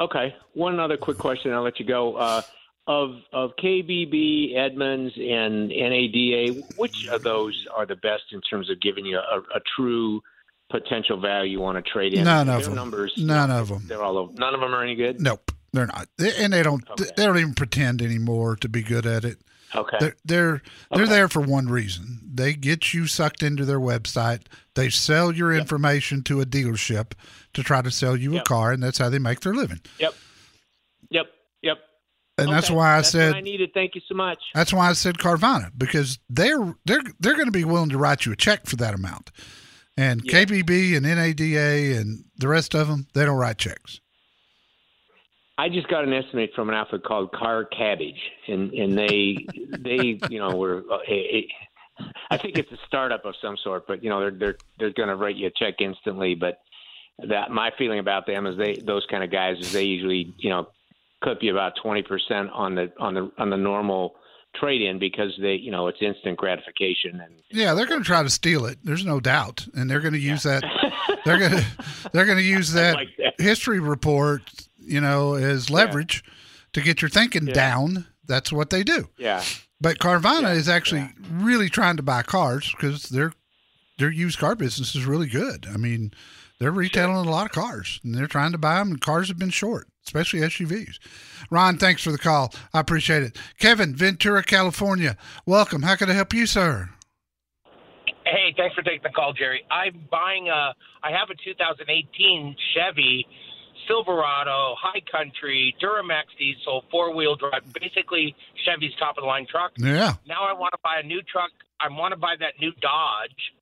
Okay. 0.00 0.34
One 0.54 0.78
other 0.78 0.96
quick 0.96 1.18
question. 1.18 1.52
I'll 1.52 1.62
let 1.62 1.80
you 1.80 1.86
go. 1.86 2.16
Uh, 2.16 2.42
of 2.86 3.16
of 3.34 3.50
KBB, 3.62 4.56
Edmunds, 4.56 5.12
and 5.18 5.68
NADA, 5.68 6.62
which 6.76 7.06
of 7.08 7.22
those 7.22 7.66
are 7.76 7.84
the 7.84 7.96
best 7.96 8.24
in 8.32 8.40
terms 8.40 8.70
of 8.70 8.80
giving 8.80 9.04
you 9.04 9.18
a, 9.18 9.38
a 9.54 9.60
true 9.76 10.22
potential 10.70 11.20
value 11.20 11.62
on 11.64 11.76
a 11.76 11.82
trade 11.82 12.14
in? 12.14 12.24
None 12.24 12.48
of 12.48 12.56
Their 12.56 12.64
them. 12.66 12.74
Numbers. 12.74 13.12
None 13.18 13.50
of 13.50 13.68
them. 13.68 13.82
They're 13.86 14.02
all 14.02 14.16
over. 14.16 14.32
None 14.34 14.54
of 14.54 14.60
them 14.60 14.74
are 14.74 14.82
any 14.82 14.94
good. 14.94 15.20
Nope, 15.20 15.47
they're 15.72 15.86
not, 15.86 16.08
They- 16.16 16.36
and 16.36 16.52
they 16.52 16.62
don't. 16.62 16.88
Okay. 16.90 17.10
They 17.16 17.24
don't 17.26 17.38
even 17.38 17.54
pretend 17.54 18.02
anymore 18.02 18.56
to 18.56 18.68
be 18.68 18.82
good 18.82 19.06
at 19.06 19.24
it. 19.24 19.38
Okay. 19.74 19.96
They're 20.00 20.16
they're 20.24 20.62
they're 20.90 21.02
Okay. 21.04 21.12
there 21.12 21.28
for 21.28 21.40
one 21.40 21.66
reason. 21.68 22.20
They 22.24 22.54
get 22.54 22.94
you 22.94 23.06
sucked 23.06 23.42
into 23.42 23.64
their 23.66 23.80
website. 23.80 24.42
They 24.74 24.88
sell 24.88 25.30
your 25.32 25.52
information 25.52 26.22
to 26.24 26.40
a 26.40 26.46
dealership 26.46 27.12
to 27.52 27.62
try 27.62 27.82
to 27.82 27.90
sell 27.90 28.16
you 28.16 28.38
a 28.38 28.42
car, 28.42 28.72
and 28.72 28.82
that's 28.82 28.96
how 28.98 29.10
they 29.10 29.18
make 29.18 29.40
their 29.40 29.54
living. 29.54 29.80
Yep. 29.98 30.14
Yep. 31.10 31.26
Yep. 31.62 31.78
And 32.38 32.48
that's 32.52 32.70
why 32.70 32.92
I 32.94 32.96
That's 32.98 33.10
said 33.10 33.34
I 33.34 33.40
needed. 33.40 33.74
Thank 33.74 33.94
you 33.94 34.00
so 34.08 34.14
much. 34.14 34.38
that's 34.54 34.72
why 34.72 34.88
I 34.88 34.92
said 34.94 35.18
Carvana 35.18 35.70
because 35.76 36.18
they're 36.30 36.74
they're 36.86 37.02
they're 37.20 37.34
going 37.34 37.46
to 37.46 37.50
be 37.52 37.64
willing 37.64 37.90
to 37.90 37.98
write 37.98 38.24
you 38.24 38.32
a 38.32 38.36
check 38.36 38.64
for 38.66 38.76
that 38.76 38.94
amount. 38.94 39.30
And 39.98 40.22
Yeah. 40.24 40.44
KBB 40.44 40.96
and 40.96 41.04
NADA 41.04 41.98
and 41.98 42.24
the 42.36 42.46
rest 42.48 42.74
of 42.74 42.86
them, 42.88 43.06
they 43.14 43.24
don't 43.24 43.36
write 43.36 43.58
checks. 43.58 44.00
I 45.58 45.68
just 45.68 45.88
got 45.88 46.04
an 46.04 46.12
estimate 46.12 46.50
from 46.54 46.68
an 46.68 46.76
outfit 46.76 47.02
called 47.02 47.32
Car 47.32 47.64
Cabbage, 47.64 48.20
and 48.46 48.72
and 48.72 48.96
they 48.96 49.44
they 49.80 50.20
you 50.30 50.38
know 50.38 50.56
were 50.56 50.84
uh, 50.90 50.98
a, 51.08 51.12
a, 51.12 51.48
I 52.30 52.38
think 52.38 52.56
it's 52.56 52.70
a 52.70 52.78
startup 52.86 53.24
of 53.24 53.34
some 53.42 53.56
sort, 53.62 53.88
but 53.88 54.02
you 54.04 54.08
know 54.08 54.20
they're 54.20 54.30
they're 54.30 54.56
they're 54.78 54.92
going 54.92 55.08
to 55.08 55.16
write 55.16 55.34
you 55.34 55.48
a 55.48 55.50
check 55.50 55.80
instantly. 55.80 56.36
But 56.36 56.60
that 57.28 57.50
my 57.50 57.72
feeling 57.76 57.98
about 57.98 58.26
them 58.26 58.46
is 58.46 58.56
they 58.56 58.76
those 58.86 59.04
kind 59.10 59.24
of 59.24 59.32
guys 59.32 59.58
is 59.58 59.72
they 59.72 59.82
usually 59.82 60.32
you 60.38 60.48
know 60.48 60.68
clip 61.24 61.38
you 61.42 61.50
about 61.50 61.72
twenty 61.82 62.02
percent 62.02 62.50
on 62.52 62.76
the 62.76 62.92
on 63.00 63.14
the 63.14 63.30
on 63.36 63.50
the 63.50 63.56
normal 63.56 64.14
trade 64.54 64.80
in 64.80 65.00
because 65.00 65.36
they 65.40 65.54
you 65.54 65.72
know 65.72 65.88
it's 65.88 65.98
instant 66.00 66.38
gratification 66.38 67.20
and 67.20 67.34
Yeah, 67.50 67.74
they're 67.74 67.86
going 67.86 68.00
to 68.00 68.06
try 68.06 68.22
to 68.22 68.30
steal 68.30 68.64
it. 68.66 68.78
There's 68.84 69.04
no 69.04 69.18
doubt, 69.18 69.66
and 69.74 69.90
they're 69.90 70.00
going 70.00 70.14
to 70.14 70.20
use 70.20 70.44
that. 70.44 70.62
They're 71.24 71.38
going 71.38 71.50
to 71.50 71.64
they're 72.12 72.26
going 72.26 72.38
to 72.44 72.44
use 72.44 72.72
that, 72.74 72.94
like 72.94 73.08
that. 73.18 73.34
history 73.40 73.80
report, 73.80 74.42
you 74.88 75.00
know, 75.00 75.34
as 75.34 75.70
leverage 75.70 76.24
to 76.72 76.80
get 76.80 77.02
your 77.02 77.08
thinking 77.08 77.46
Yeah. 77.48 77.54
down. 77.54 78.06
That's 78.26 78.52
what 78.52 78.70
they 78.70 78.82
do. 78.82 79.08
Yeah. 79.16 79.42
But 79.80 79.98
Carvana 79.98 80.54
is 80.54 80.68
actually 80.68 81.08
really 81.30 81.68
trying 81.70 81.96
to 81.96 82.02
buy 82.02 82.22
cars 82.22 82.70
because 82.72 83.04
their 83.04 83.32
their 83.98 84.10
used 84.10 84.38
car 84.38 84.54
business 84.54 84.94
is 84.94 85.04
really 85.06 85.26
good. 85.28 85.66
I 85.72 85.76
mean, 85.76 86.12
they're 86.60 86.70
retailing 86.70 87.16
a 87.16 87.22
lot 87.30 87.46
of 87.46 87.52
cars 87.52 88.00
and 88.04 88.14
they're 88.14 88.26
trying 88.28 88.52
to 88.52 88.58
buy 88.58 88.78
them. 88.78 88.90
And 88.92 89.00
cars 89.00 89.26
have 89.28 89.38
been 89.38 89.50
short, 89.50 89.88
especially 90.06 90.40
SUVs. 90.40 90.98
Ron, 91.50 91.78
thanks 91.78 92.02
for 92.02 92.12
the 92.12 92.18
call. 92.18 92.52
I 92.72 92.78
appreciate 92.80 93.22
it. 93.24 93.36
Kevin, 93.58 93.96
Ventura, 93.96 94.42
California. 94.44 95.16
Welcome. 95.46 95.82
How 95.82 95.96
can 95.96 96.10
I 96.10 96.12
help 96.14 96.32
you, 96.32 96.46
sir? 96.46 96.90
Hey, 98.24 98.52
thanks 98.56 98.74
for 98.74 98.82
taking 98.82 99.02
the 99.02 99.08
call, 99.10 99.32
Jerry. 99.32 99.64
I'm 99.70 100.06
buying 100.10 100.48
a. 100.48 100.74
I 101.02 101.10
have 101.10 101.30
a 101.30 101.34
2018 101.44 102.54
Chevy 102.74 103.26
Silverado 103.88 104.76
High 104.78 105.02
Country 105.10 105.74
Duramax 105.82 106.24
diesel 106.38 106.84
four 106.90 107.14
wheel 107.14 107.34
drive, 107.34 107.72
basically 107.72 108.36
Chevy's 108.64 108.94
top 108.98 109.16
of 109.16 109.22
the 109.22 109.26
line 109.26 109.46
truck. 109.50 109.72
Yeah. 109.78 110.14
Now 110.26 110.44
I 110.44 110.52
want 110.52 110.72
to 110.72 110.78
buy 110.84 111.00
a 111.02 111.06
new 111.06 111.22
truck. 111.22 111.50
I 111.80 111.88
want 111.88 112.12
to 112.12 112.18
buy 112.18 112.34
that 112.38 112.54
new 112.60 112.72
Dodge, 112.80 113.52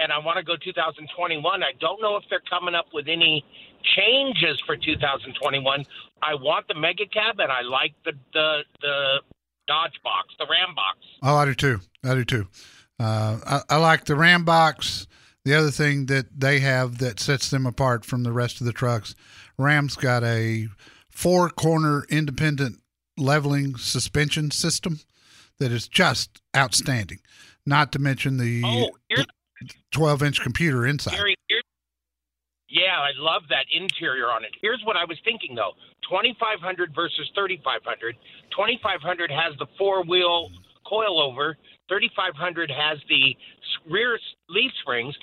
and 0.00 0.12
I 0.12 0.18
want 0.18 0.38
to 0.38 0.44
go 0.44 0.56
2021. 0.56 1.62
I 1.62 1.72
don't 1.80 2.02
know 2.02 2.16
if 2.16 2.24
they're 2.28 2.42
coming 2.50 2.74
up 2.74 2.86
with 2.92 3.06
any 3.08 3.44
changes 3.96 4.60
for 4.66 4.76
2021. 4.76 5.84
I 6.22 6.34
want 6.34 6.68
the 6.68 6.74
Mega 6.74 7.06
Cab, 7.06 7.38
and 7.38 7.50
I 7.52 7.62
like 7.62 7.94
the 8.04 8.12
the 8.32 8.60
the 8.82 9.20
Dodge 9.66 10.00
box, 10.02 10.34
the 10.38 10.46
Ram 10.50 10.74
box. 10.74 10.98
Oh, 11.22 11.36
I 11.36 11.44
do 11.44 11.54
too. 11.54 11.80
I 12.04 12.14
do 12.14 12.24
too. 12.24 12.48
Uh, 12.98 13.38
I, 13.46 13.60
I 13.70 13.76
like 13.76 14.04
the 14.04 14.16
Ram 14.16 14.44
box. 14.44 15.06
The 15.44 15.54
other 15.54 15.70
thing 15.70 16.06
that 16.06 16.38
they 16.38 16.60
have 16.60 16.98
that 16.98 17.18
sets 17.18 17.48
them 17.48 17.64
apart 17.64 18.04
from 18.04 18.24
the 18.24 18.32
rest 18.32 18.60
of 18.60 18.66
the 18.66 18.74
trucks, 18.74 19.14
Ram's 19.60 19.96
got 19.96 20.24
a 20.24 20.68
four 21.10 21.50
corner 21.50 22.04
independent 22.08 22.80
leveling 23.16 23.76
suspension 23.76 24.50
system 24.50 25.00
that 25.58 25.70
is 25.70 25.86
just 25.86 26.40
outstanding. 26.56 27.18
Not 27.66 27.92
to 27.92 27.98
mention 27.98 28.38
the 28.38 28.62
Oh, 28.64 28.90
here's 29.08 29.26
12 29.92 30.22
inch 30.22 30.40
computer 30.40 30.86
inside. 30.86 31.18
Yeah, 32.68 33.00
I 33.00 33.10
love 33.18 33.42
that 33.50 33.66
interior 33.72 34.26
on 34.26 34.44
it. 34.44 34.52
Here's 34.62 34.80
what 34.84 34.96
I 34.96 35.04
was 35.04 35.18
thinking 35.24 35.54
though: 35.54 35.72
2500 36.08 36.94
versus 36.94 37.30
3500. 37.34 38.16
2500 38.50 39.30
has 39.30 39.58
the 39.58 39.66
four 39.76 40.04
wheel 40.04 40.50
coilover. 40.86 41.54
3500 41.88 42.70
has 42.70 42.98
the 43.08 43.36
rear 43.90 44.18
leaf 44.48 44.70
springs, 44.80 45.14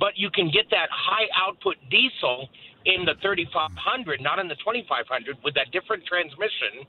but 0.00 0.16
you 0.16 0.30
can 0.30 0.50
get 0.50 0.64
that 0.70 0.88
high 0.90 1.28
output 1.36 1.76
diesel 1.90 2.48
in 2.86 3.04
the 3.04 3.14
3500, 3.20 4.20
not 4.22 4.38
in 4.38 4.48
the 4.48 4.54
2500, 4.56 5.36
with 5.42 5.54
that 5.54 5.70
different 5.72 6.06
transmission. 6.06 6.86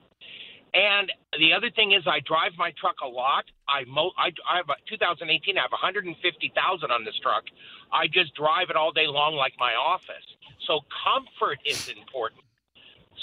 And 0.73 1.11
the 1.39 1.53
other 1.53 1.71
thing 1.71 1.93
is, 1.93 2.03
I 2.05 2.19
drive 2.21 2.51
my 2.57 2.71
truck 2.79 2.97
a 3.03 3.07
lot. 3.07 3.45
I 3.67 3.83
mo- 3.85 4.13
I, 4.17 4.29
I 4.47 4.57
have 4.57 4.69
a 4.69 4.77
2018. 4.87 5.57
I 5.57 5.61
have 5.61 5.71
150,000 5.71 6.91
on 6.91 7.03
this 7.03 7.17
truck. 7.21 7.43
I 7.91 8.07
just 8.07 8.35
drive 8.35 8.69
it 8.69 8.75
all 8.75 8.91
day 8.91 9.07
long, 9.07 9.35
like 9.35 9.53
my 9.59 9.73
office. 9.73 10.25
So 10.67 10.81
comfort 11.03 11.59
is 11.65 11.89
important. 11.89 12.41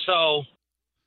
So, 0.06 0.42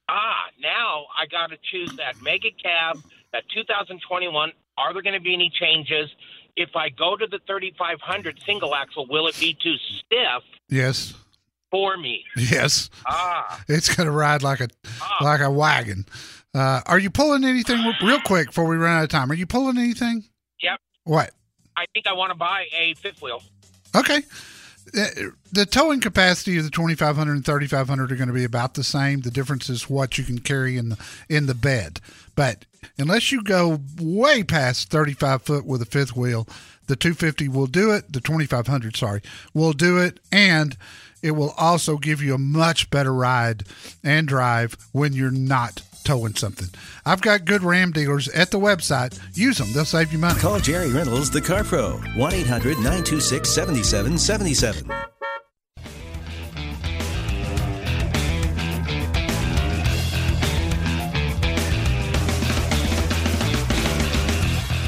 ah, 0.07 0.45
now 0.61 1.05
I 1.17 1.25
got 1.25 1.49
to 1.49 1.57
choose 1.71 1.93
that 1.97 2.21
mega 2.21 2.49
cab, 2.51 3.01
that 3.33 3.43
2021. 3.53 4.51
Are 4.77 4.93
there 4.93 5.01
going 5.01 5.15
to 5.15 5.19
be 5.19 5.33
any 5.33 5.51
changes? 5.59 6.09
If 6.55 6.75
I 6.75 6.89
go 6.89 7.17
to 7.17 7.27
the 7.27 7.39
3500 7.45 8.39
single 8.45 8.73
axle, 8.73 9.05
will 9.09 9.27
it 9.27 9.37
be 9.39 9.57
too 9.61 9.75
stiff 9.99 10.43
Yes. 10.69 11.13
For 11.71 11.97
me? 11.97 12.23
Yes. 12.35 12.89
Ah, 13.05 13.61
It's 13.67 13.93
going 13.93 14.05
to 14.07 14.11
ride 14.11 14.43
like 14.43 14.59
a 14.61 14.67
like 15.21 15.41
a 15.41 15.49
wagon. 15.51 16.05
Uh, 16.53 16.81
are 16.85 16.97
you 16.99 17.09
pulling 17.09 17.43
anything 17.43 17.83
real 18.01 18.19
quick 18.21 18.47
before 18.47 18.65
we 18.65 18.77
run 18.77 18.97
out 18.97 19.03
of 19.03 19.09
time? 19.09 19.29
Are 19.31 19.35
you 19.35 19.45
pulling 19.45 19.77
anything? 19.77 20.23
yep. 20.61 20.79
What? 21.03 21.31
I 21.75 21.85
think 21.93 22.07
I 22.07 22.13
want 22.13 22.31
to 22.31 22.37
buy 22.37 22.65
a 22.75 22.93
fifth 22.95 23.21
wheel. 23.21 23.43
Okay. 23.95 24.21
Uh, 24.97 25.05
The 25.51 25.65
towing 25.65 25.99
capacity 25.99 26.57
of 26.57 26.63
the 26.63 26.69
2500 26.71 27.31
and 27.33 27.45
3500 27.45 28.11
are 28.11 28.15
going 28.15 28.27
to 28.29 28.33
be 28.33 28.43
about 28.45 28.73
the 28.73 28.83
same. 28.83 29.21
The 29.21 29.29
difference 29.31 29.69
is 29.69 29.89
what 29.89 30.17
you 30.17 30.23
can 30.23 30.39
carry 30.39 30.77
in 30.77 30.89
the 30.89 30.97
in 31.29 31.45
the 31.45 31.53
bed. 31.55 31.99
But 32.35 32.65
unless 32.97 33.31
you 33.31 33.43
go 33.43 33.79
way 33.99 34.43
past 34.43 34.89
35 34.89 35.41
foot 35.43 35.65
with 35.65 35.81
a 35.81 35.85
fifth 35.85 36.15
wheel, 36.15 36.47
the 36.87 36.95
250 36.95 37.47
will 37.49 37.67
do 37.67 37.91
it. 37.91 38.11
The 38.13 38.21
2500, 38.21 38.95
sorry, 38.95 39.21
will 39.53 39.73
do 39.73 39.97
it, 39.99 40.19
and 40.31 40.77
it 41.21 41.31
will 41.31 41.53
also 41.57 41.97
give 41.97 42.21
you 42.21 42.35
a 42.35 42.39
much 42.39 42.89
better 42.89 43.13
ride 43.13 43.63
and 44.03 44.27
drive 44.27 44.77
when 44.91 45.13
you're 45.13 45.31
not 45.31 45.81
towing 46.03 46.35
something. 46.35 46.69
I've 47.05 47.21
got 47.21 47.45
good 47.45 47.63
Ram 47.63 47.91
dealers 47.91 48.29
at 48.29 48.51
the 48.51 48.59
website. 48.59 49.19
Use 49.35 49.57
them; 49.57 49.73
they'll 49.73 49.85
save 49.85 50.11
you 50.13 50.19
money. 50.19 50.39
Call 50.39 50.59
Jerry 50.59 50.91
Reynolds, 50.91 51.29
the 51.29 51.41
Car 51.41 51.63
Pro, 51.63 51.97
1 52.15 52.33
800 52.33 52.77
926 52.77 53.49
7777. 53.49 55.07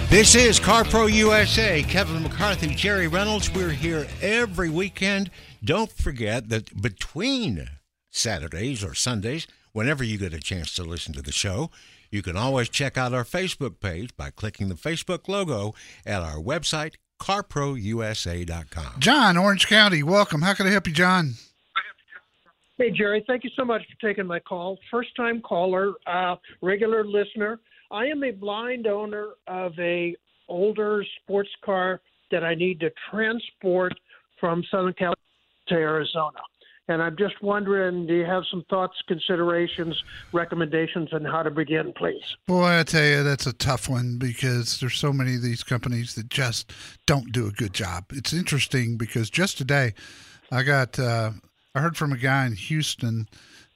This 0.09 0.33
is 0.33 0.59
CarPro 0.59 1.11
USA. 1.13 1.83
Kevin 1.83 2.23
McCarthy, 2.23 2.73
Jerry 2.73 3.07
Reynolds. 3.07 3.53
We're 3.53 3.69
here 3.69 4.07
every 4.23 4.67
weekend. 4.67 5.29
Don't 5.63 5.91
forget 5.91 6.49
that 6.49 6.81
between 6.81 7.69
Saturdays 8.11 8.83
or 8.83 8.93
Sundays, 8.93 9.45
whenever 9.73 10.03
you 10.03 10.17
get 10.17 10.33
a 10.33 10.39
chance 10.39 10.73
to 10.75 10.83
listen 10.83 11.13
to 11.13 11.21
the 11.21 11.31
show, 11.31 11.69
you 12.09 12.21
can 12.21 12.37
always 12.37 12.69
check 12.69 12.97
out 12.97 13.13
our 13.13 13.25
Facebook 13.25 13.79
page 13.79 14.15
by 14.15 14.29
clicking 14.29 14.69
the 14.69 14.75
Facebook 14.75 15.27
logo 15.27 15.75
at 16.05 16.21
our 16.21 16.37
website, 16.37 16.95
carprousa.com. 17.21 18.99
John, 18.99 19.37
Orange 19.37 19.67
County, 19.67 20.01
welcome. 20.01 20.41
How 20.41 20.53
can 20.53 20.65
I 20.65 20.71
help 20.71 20.87
you, 20.87 20.93
John? 20.93 21.33
Hey, 22.77 22.91
Jerry, 22.91 23.23
thank 23.27 23.43
you 23.43 23.49
so 23.57 23.65
much 23.65 23.81
for 23.81 24.07
taking 24.07 24.25
my 24.25 24.39
call. 24.39 24.79
First 24.89 25.09
time 25.17 25.41
caller, 25.41 25.93
uh, 26.07 26.37
regular 26.61 27.03
listener. 27.03 27.59
I 27.91 28.05
am 28.05 28.23
a 28.23 28.31
blind 28.31 28.87
owner 28.87 29.31
of 29.47 29.73
a 29.77 30.15
older 30.47 31.03
sports 31.21 31.49
car 31.65 31.99
that 32.31 32.45
I 32.45 32.55
need 32.55 32.79
to 32.79 32.89
transport 33.11 33.93
from 34.39 34.63
Southern 34.71 34.93
California 34.93 35.15
to 35.69 35.75
Arizona. 35.75 36.39
And 36.89 37.03
I'm 37.03 37.15
just 37.17 37.39
wondering, 37.43 38.07
do 38.07 38.15
you 38.15 38.25
have 38.25 38.43
some 38.49 38.65
thoughts, 38.67 38.95
considerations, 39.07 40.03
recommendations 40.33 41.13
on 41.13 41.23
how 41.23 41.43
to 41.43 41.51
begin, 41.51 41.93
please? 41.93 42.23
Boy, 42.47 42.79
I 42.79 42.83
tell 42.83 43.05
you, 43.05 43.21
that's 43.21 43.45
a 43.45 43.53
tough 43.53 43.87
one 43.87 44.17
because 44.17 44.79
there's 44.79 44.97
so 44.97 45.13
many 45.13 45.35
of 45.35 45.43
these 45.43 45.63
companies 45.63 46.15
that 46.15 46.29
just 46.29 46.73
don't 47.05 47.31
do 47.31 47.45
a 47.45 47.51
good 47.51 47.73
job. 47.73 48.05
It's 48.09 48.33
interesting 48.33 48.97
because 48.97 49.29
just 49.29 49.55
today, 49.59 49.93
I 50.51 50.63
got 50.63 50.97
uh, 50.97 51.29
I 51.75 51.79
heard 51.79 51.95
from 51.95 52.11
a 52.11 52.17
guy 52.17 52.47
in 52.47 52.53
Houston 52.53 53.29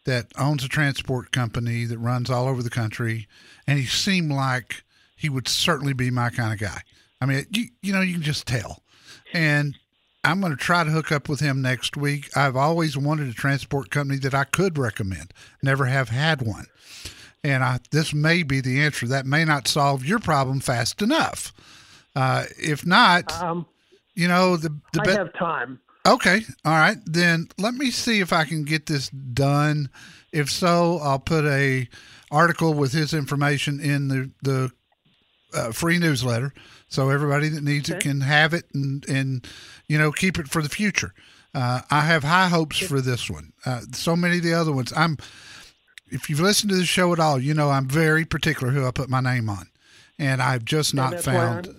that 0.06 0.32
owns 0.36 0.64
a 0.64 0.68
transport 0.68 1.32
company 1.32 1.86
that 1.86 2.00
runs 2.00 2.32
all 2.32 2.48
over 2.48 2.64
the 2.64 2.72
country, 2.72 3.28
and 3.68 3.78
he 3.78 3.86
seemed 3.86 4.32
like 4.32 4.84
he 5.16 5.30
would 5.30 5.48
certainly 5.48 5.94
be 5.94 6.10
my 6.10 6.32
kind 6.32 6.52
of 6.52 6.60
guy. 6.60 6.82
I 7.22 7.28
mean, 7.28 7.46
you 7.52 7.66
you 7.84 7.94
know, 7.94 8.02
you 8.02 8.14
can 8.14 8.24
just 8.24 8.48
tell, 8.48 8.82
and. 9.34 9.78
I'm 10.24 10.40
going 10.40 10.52
to 10.54 10.58
try 10.58 10.84
to 10.84 10.90
hook 10.92 11.12
up 11.12 11.28
with 11.28 11.40
him 11.40 11.62
next 11.62 11.98
week. 11.98 12.36
I've 12.36 12.56
always 12.56 12.98
wanted 12.98 13.28
a 13.30 13.34
transport 13.34 13.90
company 13.90 14.20
that 14.20 14.34
I 14.34 14.46
could 14.46 14.78
recommend. 14.78 15.34
Never 15.62 15.86
have 15.86 16.10
had 16.10 16.42
one 16.42 16.66
and 17.44 17.64
I, 17.64 17.80
this 17.92 18.14
may 18.14 18.44
be 18.44 18.62
the 18.62 18.82
answer. 18.82 19.08
That 19.08 19.26
may 19.26 19.44
not 19.46 19.68
solve 19.68 20.06
your 20.06 20.20
problem 20.20 20.60
fast 20.60 21.02
enough. 21.02 21.52
Uh, 22.16 22.46
if 22.58 22.86
not, 22.86 23.32
Um, 23.42 23.66
you 24.16 24.28
know 24.28 24.56
the 24.56 24.70
the 24.94 25.02
I 25.02 25.06
be- 25.06 25.12
have 25.12 25.34
time. 25.34 25.80
Okay, 26.06 26.42
all 26.64 26.74
right. 26.74 26.98
Then 27.06 27.48
let 27.58 27.74
me 27.74 27.90
see 27.90 28.20
if 28.20 28.32
I 28.32 28.46
can 28.46 28.64
get 28.64 28.86
this 28.86 29.10
done. 29.10 29.90
If 30.32 30.52
so, 30.52 31.00
I'll 31.02 31.20
put 31.20 31.46
a 31.46 31.88
article 32.32 32.74
with 32.74 32.94
his 32.94 33.14
information 33.14 33.80
in 33.80 34.08
the 34.08 34.32
the 34.42 34.72
uh, 35.54 35.72
free 35.72 35.98
newsletter, 35.98 36.54
so 36.94 37.10
everybody 37.10 37.50
that 37.50 37.64
needs 37.64 37.90
it 37.90 38.02
can 38.02 38.22
have 38.22 38.54
it 38.54 38.66
and 38.74 39.04
and 39.10 39.48
you 39.88 39.98
know 39.98 40.12
keep 40.12 40.38
it 40.38 40.48
for 40.48 40.62
the 40.62 40.70
future. 40.70 41.14
Uh, 41.56 41.82
I 41.90 42.02
have 42.02 42.24
high 42.24 42.48
hopes 42.48 42.80
for 42.80 43.02
this 43.02 43.30
one. 43.30 43.54
Uh, 43.66 43.82
so 43.92 44.16
many 44.16 44.38
of 44.38 44.44
the 44.44 44.54
other 44.54 44.72
ones, 44.72 44.94
I'm. 44.96 45.18
If 46.10 46.30
you've 46.30 46.40
listened 46.40 46.70
to 46.70 46.76
the 46.76 46.86
show 46.86 47.12
at 47.12 47.20
all, 47.20 47.40
you 47.40 47.56
know 47.56 47.72
I'm 47.72 47.88
very 47.88 48.26
particular 48.26 48.72
who 48.72 48.86
I 48.86 48.92
put 48.92 49.10
my 49.10 49.22
name 49.22 49.50
on, 49.50 49.70
and 50.20 50.42
I've 50.42 50.66
just 50.66 50.94
not 50.94 51.20
found. 51.22 51.74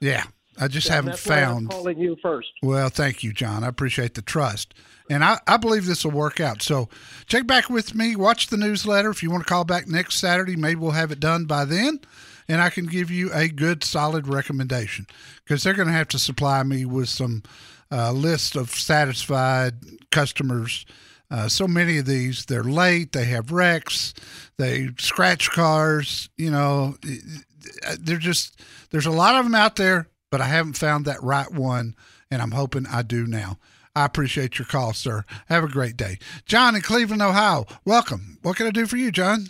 Yeah, 0.00 0.22
I 0.60 0.68
just 0.68 0.86
haven't 0.86 1.12
that's 1.12 1.26
why 1.26 1.40
I'm 1.40 1.42
found. 1.42 1.70
calling 1.70 1.98
you 1.98 2.16
first. 2.22 2.52
Well, 2.62 2.88
thank 2.88 3.24
you, 3.24 3.32
John. 3.32 3.64
I 3.64 3.68
appreciate 3.68 4.14
the 4.14 4.22
trust. 4.22 4.74
And 5.10 5.22
I, 5.22 5.38
I 5.46 5.56
believe 5.58 5.84
this 5.84 6.04
will 6.04 6.12
work 6.12 6.40
out. 6.40 6.62
So 6.62 6.88
check 7.26 7.46
back 7.46 7.68
with 7.68 7.94
me. 7.94 8.16
Watch 8.16 8.46
the 8.46 8.56
newsletter. 8.56 9.10
If 9.10 9.22
you 9.22 9.30
want 9.30 9.42
to 9.42 9.48
call 9.48 9.64
back 9.64 9.86
next 9.86 10.16
Saturday, 10.16 10.56
maybe 10.56 10.76
we'll 10.76 10.92
have 10.92 11.10
it 11.12 11.20
done 11.20 11.44
by 11.44 11.64
then. 11.66 12.00
And 12.48 12.60
I 12.60 12.70
can 12.70 12.86
give 12.86 13.10
you 13.10 13.30
a 13.32 13.48
good, 13.48 13.82
solid 13.84 14.28
recommendation 14.28 15.06
because 15.44 15.62
they're 15.62 15.74
going 15.74 15.88
to 15.88 15.94
have 15.94 16.08
to 16.08 16.18
supply 16.18 16.62
me 16.62 16.84
with 16.84 17.08
some 17.08 17.42
uh, 17.90 18.12
list 18.12 18.56
of 18.56 18.70
satisfied 18.70 19.74
customers 20.10 20.84
Uh, 21.30 21.48
so 21.48 21.66
many 21.66 21.98
of 21.98 22.06
these, 22.06 22.44
they're 22.44 22.62
late, 22.62 23.12
they 23.12 23.24
have 23.24 23.50
wrecks, 23.50 24.14
they 24.56 24.90
scratch 24.98 25.50
cars. 25.50 26.28
You 26.36 26.50
know, 26.50 26.96
they're 27.98 28.18
just, 28.18 28.60
there's 28.90 29.06
a 29.06 29.10
lot 29.10 29.34
of 29.34 29.44
them 29.44 29.54
out 29.54 29.76
there, 29.76 30.06
but 30.30 30.40
I 30.40 30.44
haven't 30.44 30.78
found 30.78 31.06
that 31.06 31.22
right 31.22 31.50
one, 31.50 31.96
and 32.30 32.42
I'm 32.42 32.52
hoping 32.52 32.86
I 32.86 33.02
do 33.02 33.26
now. 33.26 33.58
I 33.96 34.04
appreciate 34.04 34.58
your 34.58 34.66
call, 34.66 34.92
sir. 34.92 35.24
Have 35.46 35.64
a 35.64 35.68
great 35.68 35.96
day. 35.96 36.18
John 36.46 36.76
in 36.76 36.82
Cleveland, 36.82 37.22
Ohio, 37.22 37.64
welcome. 37.84 38.38
What 38.42 38.56
can 38.56 38.66
I 38.66 38.70
do 38.70 38.86
for 38.86 38.98
you, 38.98 39.10
John? 39.10 39.46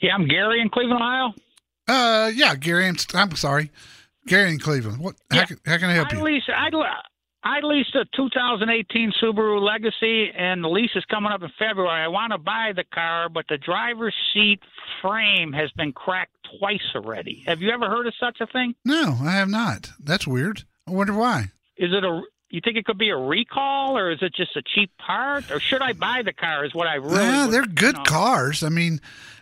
Yeah, 0.00 0.14
I'm 0.14 0.26
Gary 0.28 0.60
in 0.60 0.68
Cleveland, 0.68 1.02
Ohio. 1.02 1.34
Uh, 1.88 2.30
yeah, 2.34 2.54
Gary. 2.54 2.86
I'm, 2.86 2.96
I'm 3.14 3.34
sorry, 3.36 3.70
Gary 4.26 4.50
in 4.50 4.58
Cleveland. 4.58 4.98
What? 4.98 5.16
Yeah. 5.32 5.40
How, 5.40 5.46
can, 5.46 5.60
how 5.64 5.78
can 5.78 5.90
I 5.90 5.94
help 5.94 6.12
I 6.12 6.16
you? 6.16 6.22
Lease, 6.22 6.42
I, 6.48 6.68
I 7.42 7.60
leased 7.60 7.94
a 7.94 8.04
2018 8.14 9.12
Subaru 9.22 9.60
Legacy, 9.60 10.30
and 10.36 10.62
the 10.62 10.68
lease 10.68 10.90
is 10.94 11.04
coming 11.06 11.32
up 11.32 11.42
in 11.42 11.50
February. 11.58 12.02
I 12.02 12.08
want 12.08 12.32
to 12.32 12.38
buy 12.38 12.72
the 12.74 12.84
car, 12.84 13.28
but 13.28 13.46
the 13.48 13.58
driver's 13.58 14.14
seat 14.34 14.60
frame 15.00 15.52
has 15.52 15.70
been 15.72 15.92
cracked 15.92 16.34
twice 16.58 16.94
already. 16.94 17.42
Have 17.46 17.62
you 17.62 17.70
ever 17.70 17.88
heard 17.88 18.06
of 18.06 18.14
such 18.20 18.40
a 18.40 18.46
thing? 18.46 18.74
No, 18.84 19.16
I 19.22 19.32
have 19.32 19.48
not. 19.48 19.90
That's 19.98 20.26
weird. 20.26 20.64
I 20.86 20.90
wonder 20.90 21.14
why. 21.14 21.46
Is 21.76 21.92
it 21.92 22.04
a? 22.04 22.22
You 22.50 22.62
think 22.64 22.76
it 22.76 22.86
could 22.86 22.98
be 22.98 23.10
a 23.10 23.16
recall, 23.16 23.96
or 23.96 24.10
is 24.10 24.18
it 24.22 24.34
just 24.34 24.56
a 24.56 24.62
cheap 24.62 24.90
part, 24.98 25.50
or 25.50 25.60
should 25.60 25.82
I 25.82 25.92
buy 25.92 26.22
the 26.24 26.32
car? 26.32 26.64
Is 26.64 26.74
what 26.74 26.86
I 26.86 26.94
really. 26.94 27.16
Yeah, 27.16 27.46
they're 27.50 27.66
good 27.66 27.96
you 27.96 28.04
know. 28.04 28.04
cars. 28.04 28.62
I 28.62 28.70
mean, 28.70 29.00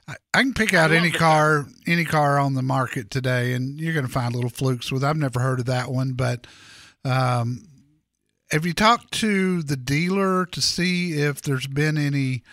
I, 0.09 0.15
I 0.35 0.43
can 0.43 0.55
pick 0.55 0.73
out 0.73 0.93
any 0.93 1.11
car, 1.11 1.67
any 1.87 2.05
car 2.05 2.39
on 2.39 2.55
the 2.55 2.63
market 2.63 3.11
today, 3.11 3.53
and 3.55 3.81
you're 3.81 3.95
going 3.95 4.07
to 4.07 4.13
find 4.13 4.35
little 4.35 4.51
flukes 4.51 4.93
with. 4.93 5.03
I've 5.03 5.17
never 5.17 5.41
heard 5.41 5.61
of 5.61 5.67
that 5.67 5.91
one, 5.91 6.13
but 6.13 6.47
um, 7.05 7.67
have 8.53 8.65
you 8.65 8.73
talked 8.73 9.13
to 9.15 9.63
the 9.63 9.77
dealer 9.77 10.47
to 10.47 10.61
see 10.61 11.15
if 11.15 11.43
there's 11.43 11.67
been 11.67 11.99
any? 11.99 12.45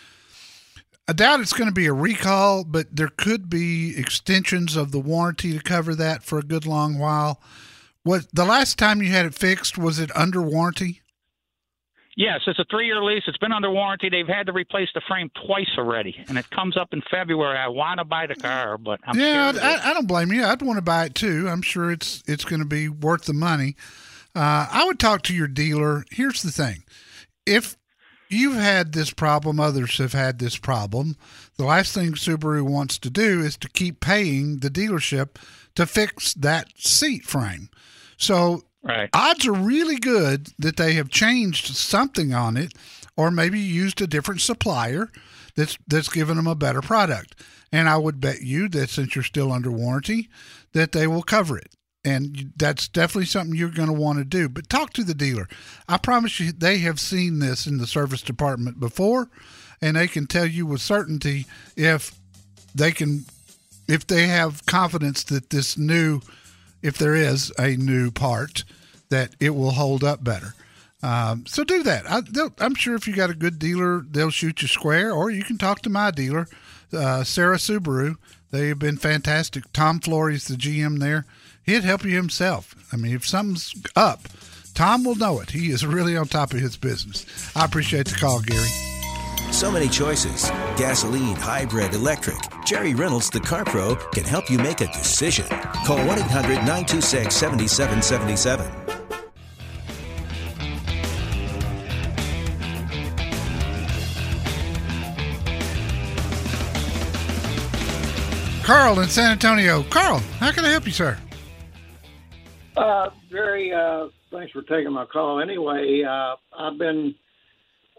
I 1.08 1.14
doubt 1.14 1.42
it's 1.42 1.54
going 1.54 1.70
to 1.70 1.74
be 1.74 1.86
a 1.86 1.94
recall, 1.94 2.64
but 2.64 2.96
there 2.96 3.10
could 3.10 3.50
be 3.50 3.96
extensions 3.98 4.76
of 4.76 4.92
the 4.92 5.00
warranty 5.00 5.56
to 5.56 5.64
cover 5.64 5.94
that 5.96 6.24
for 6.24 6.40
a 6.40 6.44
good 6.44 6.66
long 6.66 6.98
while. 6.98 7.40
What 8.04 8.26
the 8.34 8.46
last 8.46 8.80
time 8.80 9.02
you 9.02 9.12
had 9.12 9.26
it 9.26 9.36
fixed 9.36 9.78
was 9.78 10.00
it 10.00 10.16
under 10.16 10.42
warranty? 10.42 11.02
Yes, 12.16 12.42
it's 12.46 12.60
a 12.60 12.66
three-year 12.70 13.04
lease. 13.04 13.24
It's 13.26 13.38
been 13.40 13.52
under 13.52 13.72
warranty. 13.72 14.08
They've 14.10 14.28
had 14.28 14.46
to 14.46 14.54
replace 14.54 14.90
the 14.94 15.02
frame 15.08 15.32
twice 15.46 15.70
already, 15.78 16.24
and 16.28 16.38
it 16.38 16.48
comes 16.52 16.78
up 16.78 16.94
in 16.94 17.02
February. 17.10 17.58
I 17.58 17.70
want 17.70 18.00
to 18.00 18.06
buy 18.06 18.28
the 18.28 18.36
car, 18.36 18.78
but 18.78 19.00
I'm 19.06 19.20
yeah, 19.20 19.52
I, 19.62 19.90
I 19.90 19.94
don't 19.94 20.08
blame 20.08 20.32
you. 20.32 20.44
I'd 20.44 20.62
want 20.62 20.78
to 20.78 20.84
buy 20.84 21.06
it 21.06 21.16
too. 21.16 21.48
I'm 21.50 21.64
sure 21.64 21.92
it's 21.92 22.24
it's 22.28 22.46
going 22.46 22.62
to 22.62 22.68
be 22.68 22.88
worth 22.88 23.26
the 23.26 23.34
money. 23.34 23.76
Uh, 24.36 24.68
I 24.72 24.86
would 24.86 25.00
talk 25.00 25.24
to 25.24 25.34
your 25.34 25.48
dealer. 25.48 26.06
Here's 26.12 26.44
the 26.44 26.52
thing: 26.52 26.84
if 27.48 27.78
you've 28.30 28.58
had 28.58 28.94
this 28.94 29.12
problem, 29.12 29.60
others 29.60 29.98
have 29.98 30.14
had 30.14 30.38
this 30.38 30.58
problem. 30.58 31.16
The 31.58 31.66
last 31.66 31.96
thing 31.96 32.12
Subaru 32.12 32.62
wants 32.62 33.00
to 33.00 33.10
do 33.10 33.42
is 33.42 33.58
to 33.58 33.70
keep 33.70 34.00
paying 34.00 34.60
the 34.60 34.70
dealership 34.70 35.38
to 35.76 35.88
fix 35.88 36.36
that 36.36 36.68
seat 36.78 37.24
frame. 37.26 37.70
So 38.18 38.62
right. 38.84 39.10
odds 39.14 39.48
are 39.48 39.54
really 39.54 39.98
good 39.98 40.54
that 40.60 40.78
they 40.78 40.94
have 40.94 41.10
changed 41.10 41.76
something 41.76 42.34
on 42.34 42.58
it, 42.58 42.74
or 43.16 43.32
maybe 43.32 43.60
used 43.60 44.02
a 44.02 44.08
different 44.08 44.42
supplier 44.42 45.10
that's 45.56 45.78
that's 45.88 46.10
given 46.10 46.38
them 46.38 46.48
a 46.48 46.56
better 46.56 46.82
product. 46.82 47.36
And 47.72 47.90
I 47.90 47.98
would 47.98 48.20
bet 48.20 48.42
you 48.42 48.70
that 48.70 48.90
since 48.90 49.16
you're 49.16 49.24
still 49.24 49.52
under 49.52 49.72
warranty, 49.72 50.30
that 50.74 50.92
they 50.92 51.08
will 51.08 51.24
cover 51.24 51.58
it. 51.58 51.76
And 52.06 52.52
that's 52.58 52.88
definitely 52.88 53.26
something 53.26 53.56
you're 53.56 53.70
going 53.70 53.88
to 53.88 53.94
want 53.94 54.20
to 54.20 54.26
do. 54.26 54.50
But 54.50 54.70
talk 54.70 54.94
to 54.94 55.04
the 55.04 55.14
dealer. 55.14 55.48
I 55.88 55.98
promise 55.98 56.40
you, 56.40 56.52
they 56.52 56.80
have 56.80 57.00
seen 57.00 57.40
this 57.40 57.66
in 57.66 57.78
the 57.78 57.88
service 57.88 58.22
department 58.22 58.80
before, 58.80 59.30
and 59.82 59.96
they 59.96 60.08
can 60.08 60.28
tell 60.28 60.46
you 60.46 60.66
with 60.66 60.82
certainty 60.82 61.46
if 61.76 62.14
they 62.76 62.92
can, 62.92 63.26
if 63.88 64.06
they 64.06 64.28
have 64.28 64.66
confidence 64.66 65.24
that 65.26 65.50
this 65.50 65.78
new 65.78 66.22
if 66.84 66.98
there 66.98 67.16
is 67.16 67.52
a 67.58 67.76
new 67.78 68.12
part, 68.12 68.64
that 69.10 69.36
it 69.40 69.56
will 69.56 69.72
hold 69.72 70.04
up 70.04 70.24
better. 70.24 70.54
Um, 71.02 71.46
so 71.46 71.64
do 71.64 71.84
that. 71.84 72.10
I, 72.10 72.22
am 72.64 72.76
sure 72.76 72.96
if 72.96 73.08
you 73.08 73.16
got 73.16 73.30
a 73.30 73.36
good 73.36 73.60
dealer, 73.60 74.06
they'll 74.10 74.30
shoot 74.30 74.62
you 74.62 74.68
square, 74.68 75.12
or 75.12 75.32
you 75.32 75.44
can 75.44 75.58
talk 75.58 75.82
to 75.82 75.90
my 75.90 76.12
dealer, 76.12 76.48
uh, 76.94 77.24
Sarah 77.24 77.58
Subaru. 77.58 78.16
They've 78.52 78.78
been 78.78 78.98
fantastic. 78.98 79.72
Tom 79.74 80.00
Flory's 80.00 80.48
the 80.48 80.56
GM 80.56 81.00
there. 81.00 81.26
He'd 81.64 81.84
help 81.84 82.06
you 82.06 82.16
himself. 82.16 82.76
I 82.94 82.98
mean, 82.98 83.16
if 83.16 83.26
something's 83.26 83.74
up, 83.96 84.28
Tom 84.74 85.04
will 85.04 85.16
know 85.16 85.40
it. 85.40 85.52
He 85.52 85.72
is 85.72 85.86
really 85.86 86.16
on 86.16 86.28
top 86.28 86.54
of 86.54 86.60
his 86.60 86.78
business. 86.78 87.26
I 87.56 87.66
appreciate 87.66 88.08
the 88.08 88.16
call, 88.16 88.42
Gary. 88.42 88.93
So 89.54 89.72
many 89.72 89.88
choices 89.88 90.50
gasoline, 90.76 91.36
hybrid, 91.36 91.94
electric. 91.94 92.40
Jerry 92.66 92.96
Reynolds, 92.96 93.30
the 93.30 93.40
Car 93.40 93.64
Pro, 93.64 93.96
can 93.96 94.24
help 94.24 94.50
you 94.50 94.58
make 94.58 94.82
a 94.82 94.88
decision. 94.88 95.46
Call 95.86 95.98
1 95.98 96.20
800 96.20 96.56
926 96.56 97.36
7777. 97.36 98.84
Carl 108.64 109.02
in 109.02 109.08
San 109.08 109.34
Antonio. 109.34 109.84
Carl, 109.84 110.18
how 110.40 110.52
can 110.52 110.66
I 110.66 110.70
help 110.70 110.88
you, 110.88 110.92
sir? 110.92 111.16
Uh, 112.76 113.12
Jerry, 113.30 113.72
uh, 113.72 114.08
thanks 114.32 114.52
for 114.52 114.64
taking 114.64 114.94
my 114.94 115.06
call. 115.06 115.40
Anyway, 115.40 116.02
uh, 116.04 116.38
I've 116.58 116.80
been 116.80 117.14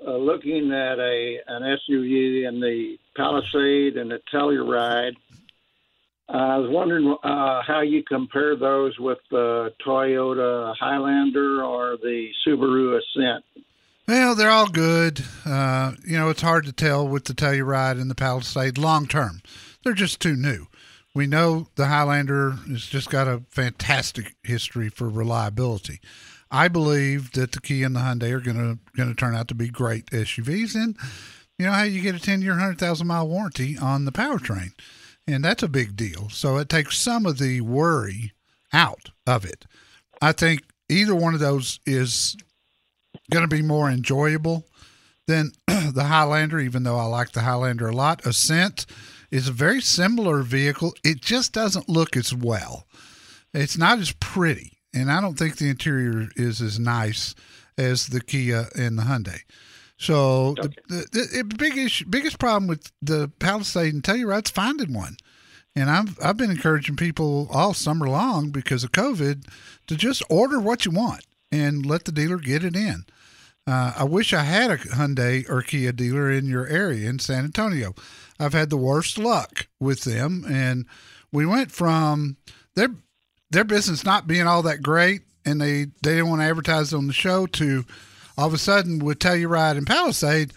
uh, 0.07 0.17
looking 0.17 0.73
at 0.73 0.99
a 0.99 1.39
an 1.47 1.63
SUV 1.63 2.49
in 2.49 2.61
the 2.61 2.97
Palisade 3.17 3.97
and 3.97 4.11
the 4.11 4.21
Telluride. 4.33 5.15
I 6.29 6.57
was 6.57 6.71
wondering 6.71 7.15
uh, 7.23 7.63
how 7.67 7.83
you 7.83 8.03
compare 8.03 8.57
those 8.57 8.99
with 8.99 9.19
the 9.31 9.73
Toyota 9.87 10.75
Highlander 10.77 11.63
or 11.63 11.99
the 11.99 12.31
Subaru 12.47 12.99
Ascent. 12.99 13.45
Well, 14.09 14.35
they're 14.35 14.51
all 14.51 14.69
good. 14.69 15.23
Uh, 15.47 15.93
you 16.07 16.17
know, 16.17 16.31
it's 16.31 16.43
hard 16.43 16.65
to 16.67 16.73
tell 16.73 17.07
with 17.07 17.25
the 17.25 17.35
Telluride 17.35 18.01
and 18.01 18.11
the 18.11 18.15
Palisade 18.15 18.79
long 18.79 19.07
term. 19.07 19.43
They're 19.83 19.93
just 19.93 20.21
too 20.21 20.37
new. 20.37 20.67
We 21.15 21.27
know 21.27 21.69
the 21.77 21.87
Highlander 21.87 22.53
has 22.69 22.85
just 22.85 23.09
got 23.09 23.29
a 23.29 23.43
fantastic 23.49 24.35
history 24.43 24.89
for 24.89 25.09
reliability. 25.09 26.01
I 26.55 26.69
believe 26.69 27.33
that 27.33 27.51
the 27.51 27.61
Kia 27.61 27.85
and 27.85 27.97
the 27.97 28.01
Hyundai 28.01 28.31
are 28.31 28.39
going 28.39 28.57
to 28.57 28.79
going 28.97 29.09
to 29.09 29.15
turn 29.15 29.35
out 29.35 29.49
to 29.49 29.57
be 29.57 29.69
great 29.69 30.07
SUVs, 30.07 30.77
and 30.77 30.97
you 31.59 31.67
know 31.67 31.73
how 31.73 31.83
you 31.83 32.01
get 32.01 32.15
a 32.15 32.21
ten 32.21 32.43
year, 32.43 32.55
hundred 32.55 32.79
thousand 32.79 33.09
mile 33.09 33.27
warranty 33.27 33.77
on 33.77 34.05
the 34.05 34.13
powertrain, 34.13 34.71
and 35.27 35.45
that's 35.45 35.65
a 35.65 35.69
big 35.69 35.97
deal. 35.97 36.29
So 36.29 36.59
it 36.59 36.69
takes 36.69 37.01
some 37.01 37.27
of 37.27 37.39
the 37.39 37.61
worry 37.61 38.35
out 38.73 39.11
of 39.27 39.45
it. 39.45 39.65
I 40.23 40.31
think 40.31 40.63
either 40.89 41.13
one 41.13 41.35
of 41.35 41.41
those 41.41 41.81
is 41.87 42.37
going 43.33 43.43
to 43.43 43.57
be 43.57 43.63
more 43.63 43.91
enjoyable 43.91 44.65
than 45.27 45.51
the 45.67 46.05
Highlander, 46.05 46.61
even 46.61 46.85
though 46.85 46.99
I 46.99 47.07
like 47.07 47.33
the 47.33 47.41
Highlander 47.41 47.89
a 47.89 47.97
lot. 47.97 48.25
Ascent 48.25 48.87
is 49.33 49.49
a 49.49 49.53
very 49.53 49.81
similar 49.81 50.43
vehicle. 50.43 50.95
It 51.03 51.21
just 51.21 51.53
doesn't 51.53 51.89
look 51.89 52.17
as 52.17 52.33
well. 52.33 52.87
It's 53.53 53.77
not 53.77 53.99
as 53.99 54.13
pretty, 54.13 54.74
and 54.95 55.11
I 55.11 55.21
don't 55.21 55.39
think 55.39 55.57
the 55.57 55.69
interior 55.69 56.29
is 56.37 56.61
as 56.61 56.79
nice 56.79 57.35
as 57.77 58.07
the 58.07 58.21
Kia 58.21 58.69
and 58.77 58.99
the 58.99 59.03
Hyundai. 59.03 59.41
So 59.97 60.55
okay. 60.59 60.69
the, 60.89 61.07
the, 61.13 61.43
the 61.43 61.57
biggest 61.57 62.11
biggest 62.11 62.39
problem 62.39 62.67
with 62.69 62.91
the 63.01 63.31
Palisade 63.39 63.95
and 63.95 64.03
Telluride's 64.03 64.51
finding 64.51 64.93
one. 64.93 65.17
And 65.77 65.91
I've 65.91 66.19
I've 66.23 66.37
been 66.37 66.51
encouraging 66.51 66.97
people 66.97 67.49
all 67.51 67.75
summer 67.75 68.09
long 68.09 68.51
because 68.51 68.85
of 68.85 68.93
COVID 68.93 69.47
to 69.87 69.97
just 69.97 70.23
order 70.31 70.61
what 70.61 70.85
you 70.85 70.93
want 70.93 71.25
and 71.51 71.85
let 71.85 72.05
the 72.05 72.13
dealer 72.13 72.39
get 72.39 72.65
it 72.65 72.77
in. 72.77 73.05
Uh, 73.67 73.95
I 73.97 74.05
wish 74.05 74.35
I 74.35 74.43
had 74.43 74.71
a 74.71 74.77
Hyundai 74.77 75.49
or 75.49 75.63
Kia 75.63 75.93
dealer 75.93 76.31
in 76.31 76.47
your 76.47 76.67
area 76.67 77.09
in 77.09 77.19
San 77.19 77.45
Antonio. 77.45 77.95
I've 78.39 78.53
had 78.53 78.69
the 78.69 78.77
worst 78.77 79.17
luck 79.17 79.69
with 79.81 80.03
them, 80.03 80.45
and 80.47 80.87
we 81.33 81.47
went 81.47 81.71
from 81.71 82.37
their 82.75 82.91
their 83.55 83.65
business 83.65 84.05
not 84.05 84.27
being 84.27 84.47
all 84.47 84.63
that 84.63 84.83
great, 84.83 85.23
and 85.45 85.61
they 85.61 85.85
they 86.03 86.15
didn't 86.17 86.29
want 86.29 86.43
to 86.43 86.47
advertise 86.47 86.93
on 86.93 87.07
the 87.07 87.13
show 87.13 87.47
to 87.47 87.85
all 88.37 88.49
of 88.49 88.55
a 88.55 88.59
sudden 88.59 88.99
with 88.99 89.19
Telluride 89.19 89.79
and 89.79 89.87
Palisade, 89.87 90.53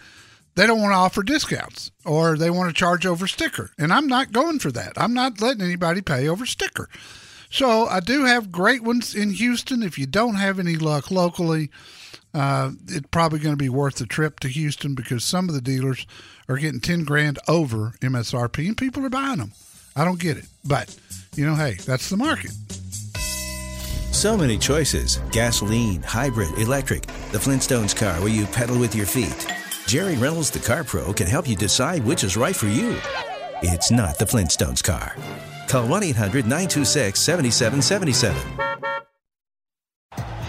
they 0.56 0.66
don't 0.66 0.80
want 0.80 0.92
to 0.92 0.96
offer 0.96 1.22
discounts 1.22 1.92
or 2.04 2.36
they 2.36 2.50
want 2.50 2.68
to 2.68 2.74
charge 2.74 3.06
over 3.06 3.26
sticker, 3.26 3.70
and 3.78 3.92
I'm 3.92 4.06
not 4.06 4.32
going 4.32 4.58
for 4.58 4.72
that. 4.72 4.92
I'm 4.96 5.14
not 5.14 5.40
letting 5.40 5.62
anybody 5.62 6.02
pay 6.02 6.28
over 6.28 6.44
sticker. 6.44 6.88
So 7.50 7.86
I 7.86 8.00
do 8.00 8.24
have 8.24 8.52
great 8.52 8.82
ones 8.82 9.14
in 9.14 9.30
Houston. 9.30 9.82
If 9.82 9.98
you 9.98 10.06
don't 10.06 10.34
have 10.34 10.58
any 10.58 10.76
luck 10.76 11.10
locally, 11.10 11.70
uh, 12.34 12.72
it's 12.88 13.08
probably 13.10 13.38
going 13.38 13.54
to 13.54 13.56
be 13.56 13.70
worth 13.70 13.96
the 13.96 14.06
trip 14.06 14.40
to 14.40 14.48
Houston 14.48 14.94
because 14.94 15.24
some 15.24 15.48
of 15.48 15.54
the 15.54 15.62
dealers 15.62 16.06
are 16.48 16.56
getting 16.56 16.80
10 16.80 17.04
grand 17.04 17.38
over 17.48 17.94
MSRP 18.00 18.66
and 18.66 18.76
people 18.76 19.04
are 19.04 19.10
buying 19.10 19.38
them. 19.38 19.52
I 19.96 20.04
don't 20.04 20.20
get 20.20 20.36
it. 20.36 20.46
But, 20.64 20.94
you 21.36 21.46
know, 21.46 21.54
hey, 21.54 21.74
that's 21.86 22.10
the 22.10 22.16
market. 22.16 22.52
So 24.18 24.36
many 24.36 24.58
choices 24.58 25.20
gasoline, 25.30 26.02
hybrid, 26.02 26.52
electric, 26.58 27.02
the 27.30 27.38
Flintstones 27.38 27.94
car 27.94 28.18
where 28.18 28.28
you 28.28 28.46
pedal 28.46 28.76
with 28.76 28.92
your 28.92 29.06
feet. 29.06 29.46
Jerry 29.86 30.16
Reynolds, 30.16 30.50
the 30.50 30.58
Car 30.58 30.82
Pro, 30.82 31.12
can 31.12 31.28
help 31.28 31.48
you 31.48 31.54
decide 31.54 32.04
which 32.04 32.24
is 32.24 32.36
right 32.36 32.56
for 32.56 32.66
you. 32.66 32.96
It's 33.62 33.92
not 33.92 34.18
the 34.18 34.24
Flintstones 34.24 34.82
car. 34.82 35.14
Call 35.68 35.86
1 35.86 36.02
800 36.02 36.46
926 36.46 37.20
7777. 37.20 38.77